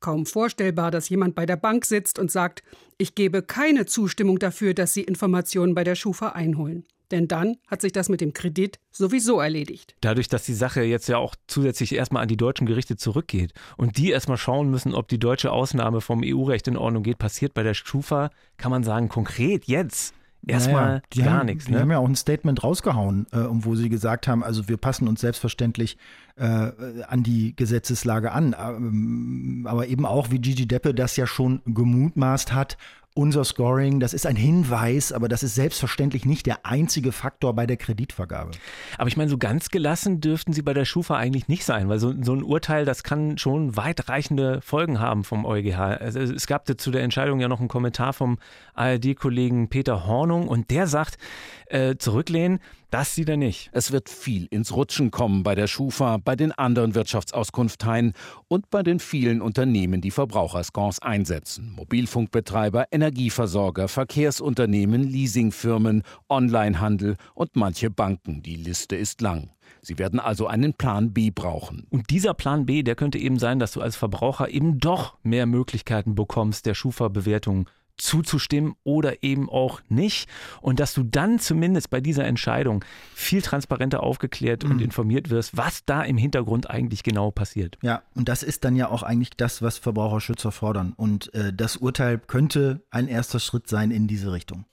Kaum 0.01 0.27
vorstellbar, 0.27 0.93
dass 0.93 1.09
jemand 1.09 1.35
bei 1.35 1.45
der 1.45 1.57
Bank 1.57 1.85
sitzt 1.85 2.21
und 2.21 2.31
sagt, 2.31 2.63
ich 2.99 3.17
gebe 3.17 3.43
keine 3.43 3.85
Zustimmung 3.87 4.39
dafür, 4.39 4.75
dass 4.75 4.95
Sie 4.95 5.03
Informationen 5.03 5.75
bei 5.75 5.83
der 5.83 5.97
Schufa 5.97 6.31
einholen. 6.31 6.85
Denn 7.11 7.29
dann 7.29 7.57
hat 7.67 7.81
sich 7.81 7.93
das 7.93 8.09
mit 8.09 8.21
dem 8.21 8.33
Kredit 8.33 8.79
sowieso 8.91 9.41
erledigt. 9.41 9.95
Dadurch, 10.01 10.29
dass 10.29 10.45
die 10.45 10.55
Sache 10.55 10.83
jetzt 10.83 11.09
ja 11.09 11.19
auch 11.19 11.35
zusätzlich 11.47 11.95
erstmal 11.95 12.23
an 12.23 12.29
die 12.29 12.37
deutschen 12.37 12.67
Gerichte 12.67 12.97
zurückgeht 12.97 13.53
und 13.77 13.97
die 13.97 14.11
erstmal 14.11 14.37
schauen 14.37 14.71
müssen, 14.71 14.95
ob 14.95 15.09
die 15.09 15.19
deutsche 15.19 15.53
Ausnahme 15.53 16.01
vom 16.01 16.23
EU-Recht 16.25 16.69
in 16.69 16.77
Ordnung 16.77 17.03
geht, 17.03 17.19
passiert 17.19 17.55
bei 17.55 17.63
der 17.63 17.75
Schufa, 17.75 18.31
kann 18.57 18.71
man 18.71 18.85
sagen, 18.85 19.09
konkret 19.09 19.67
jetzt 19.67 20.15
erstmal 20.47 21.03
naja, 21.15 21.25
gar 21.25 21.39
haben, 21.39 21.47
nichts. 21.47 21.67
Die 21.67 21.73
ne? 21.73 21.81
haben 21.81 21.91
ja 21.91 21.99
auch 21.99 22.09
ein 22.09 22.17
Statement 22.17 22.63
rausgehauen, 22.63 23.27
äh, 23.33 23.39
wo 23.49 23.75
sie 23.75 23.89
gesagt 23.89 24.29
haben, 24.29 24.45
also 24.45 24.69
wir 24.69 24.77
passen 24.77 25.09
uns 25.09 25.21
selbstverständlich 25.21 25.97
äh, 26.37 26.71
an 27.07 27.23
die 27.23 27.55
Gesetzeslage 27.57 28.33
an. 28.33 28.55
Ähm, 28.59 29.67
aber 29.69 29.89
eben 29.89 30.07
auch, 30.07 30.31
wie 30.31 30.39
Gigi 30.39 30.67
Deppe 30.67 30.95
das 30.95 31.17
ja 31.17 31.27
schon 31.27 31.63
gemutmaßt 31.67 32.53
hat, 32.53 32.79
unser 33.19 33.43
Scoring, 33.43 33.99
das 33.99 34.15
ist 34.15 34.27
ein 34.27 34.37
Hinweis, 34.37 35.11
aber 35.11 35.27
das 35.27 35.43
ist 35.43 35.57
selbstverständlich 35.57 36.25
nicht 36.25 36.47
der 36.47 36.65
einzige 36.65 37.11
Faktor 37.11 37.53
bei 37.53 37.67
der 37.67 37.77
Kreditvergabe. 37.77 38.53
Aber 38.97 39.09
ich 39.09 39.17
meine, 39.17 39.29
so 39.29 39.39
ganz 39.39 39.71
gelassen 39.71 40.21
dürften 40.21 40.53
Sie 40.53 40.63
bei 40.63 40.73
der 40.73 40.85
Schufa 40.85 41.17
eigentlich 41.17 41.49
nicht 41.49 41.65
sein, 41.65 41.89
weil 41.89 41.99
so, 41.99 42.15
so 42.23 42.33
ein 42.33 42.45
Urteil, 42.45 42.85
das 42.85 43.03
kann 43.03 43.37
schon 43.37 43.77
weitreichende 43.77 44.61
Folgen 44.61 45.01
haben 45.01 45.25
vom 45.25 45.45
EuGH. 45.45 45.77
Also 45.77 46.21
es 46.21 46.47
gab 46.47 46.69
zu 46.81 46.93
der 46.93 47.03
Entscheidung 47.03 47.41
ja 47.41 47.49
noch 47.49 47.59
einen 47.59 47.67
Kommentar 47.67 48.13
vom 48.13 48.39
ARD-Kollegen 48.75 49.69
Peter 49.69 50.07
Hornung 50.07 50.47
und 50.47 50.71
der 50.71 50.87
sagt, 50.87 51.19
äh, 51.67 51.97
zurücklehnen, 51.97 52.61
das 52.91 53.15
sieht 53.15 53.29
er 53.29 53.37
nicht. 53.37 53.69
Es 53.73 53.93
wird 53.93 54.09
viel 54.09 54.47
ins 54.47 54.75
Rutschen 54.75 55.11
kommen 55.11 55.43
bei 55.43 55.55
der 55.55 55.67
Schufa, 55.67 56.17
bei 56.17 56.37
den 56.37 56.53
anderen 56.53 56.95
Wirtschaftsauskunfteien 56.95 58.15
und 58.49 58.71
bei 58.71 58.83
den 58.83 58.99
vielen 58.99 59.43
Unternehmen, 59.43 60.01
die 60.01 60.11
Verbraucherscores 60.11 61.03
einsetzen. 61.03 61.73
Mobilfunkbetreiber, 61.77 62.87
Energieversorger, 63.09 63.89
Verkehrsunternehmen, 63.89 65.03
Leasingfirmen, 65.03 66.03
Onlinehandel 66.29 67.17
und 67.33 67.57
manche 67.57 67.89
Banken. 67.89 68.43
Die 68.43 68.57
Liste 68.57 68.97
ist 68.97 69.23
lang. 69.23 69.49
Sie 69.81 69.99
werden 69.99 70.21
also 70.21 70.47
einen 70.47 70.75
Plan 70.75 71.15
B 71.15 71.31
brauchen. 71.31 71.87
Und 71.89 72.11
dieser 72.11 72.35
Plan 72.35 72.67
B, 72.67 72.83
der 72.83 72.97
könnte 72.97 73.17
eben 73.17 73.39
sein, 73.39 73.59
dass 73.59 73.73
du 73.73 73.81
als 73.81 73.97
Verbraucher 73.97 74.51
eben 74.51 74.79
doch 74.79 75.17
mehr 75.23 75.47
Möglichkeiten 75.47 76.15
bekommst, 76.15 76.67
der 76.67 76.75
Schufa-Bewertung 76.75 77.71
zuzustimmen 77.99 78.75
oder 78.85 79.23
eben 79.23 79.49
auch 79.51 79.81
nicht. 79.89 80.29
Und 80.61 80.81
dass 80.81 80.95
du 80.95 81.03
dann 81.03 81.39
zumindest 81.39 81.91
bei 81.91 82.01
dieser 82.01 82.25
Entscheidung 82.25 82.85
viel 83.15 83.43
transparenter 83.43 84.03
aufgeklärt 84.03 84.65
mhm. 84.65 84.71
und 84.71 84.83
informiert 84.83 85.31
wirst, 85.31 85.57
was 85.57 85.85
da 85.85 86.03
im 86.03 86.17
Hintergrund 86.17 86.71
eigentlich 86.71 87.03
genau 87.03 87.31
passiert. 87.31 87.79
Ja, 87.83 88.03
und 88.15 88.29
das 88.29 88.43
ist 88.43 88.65
dann 88.65 88.77
ja 88.77 88.89
auch 88.89 89.03
eigentlich 89.03 89.31
das, 89.37 89.63
was 89.63 89.79
Verbraucherschützer 89.79 90.53
fordern. 90.53 90.95
Und 90.97 91.33
äh, 91.35 91.53
das 91.53 91.77
Urteil 91.77 92.19
könnte 92.19 92.83
ein 92.91 93.09
erster 93.09 93.41
Schritt 93.41 93.69
sein 93.69 93.91
in 93.91 94.07
diese 94.07 94.33
Richtung. 94.33 94.65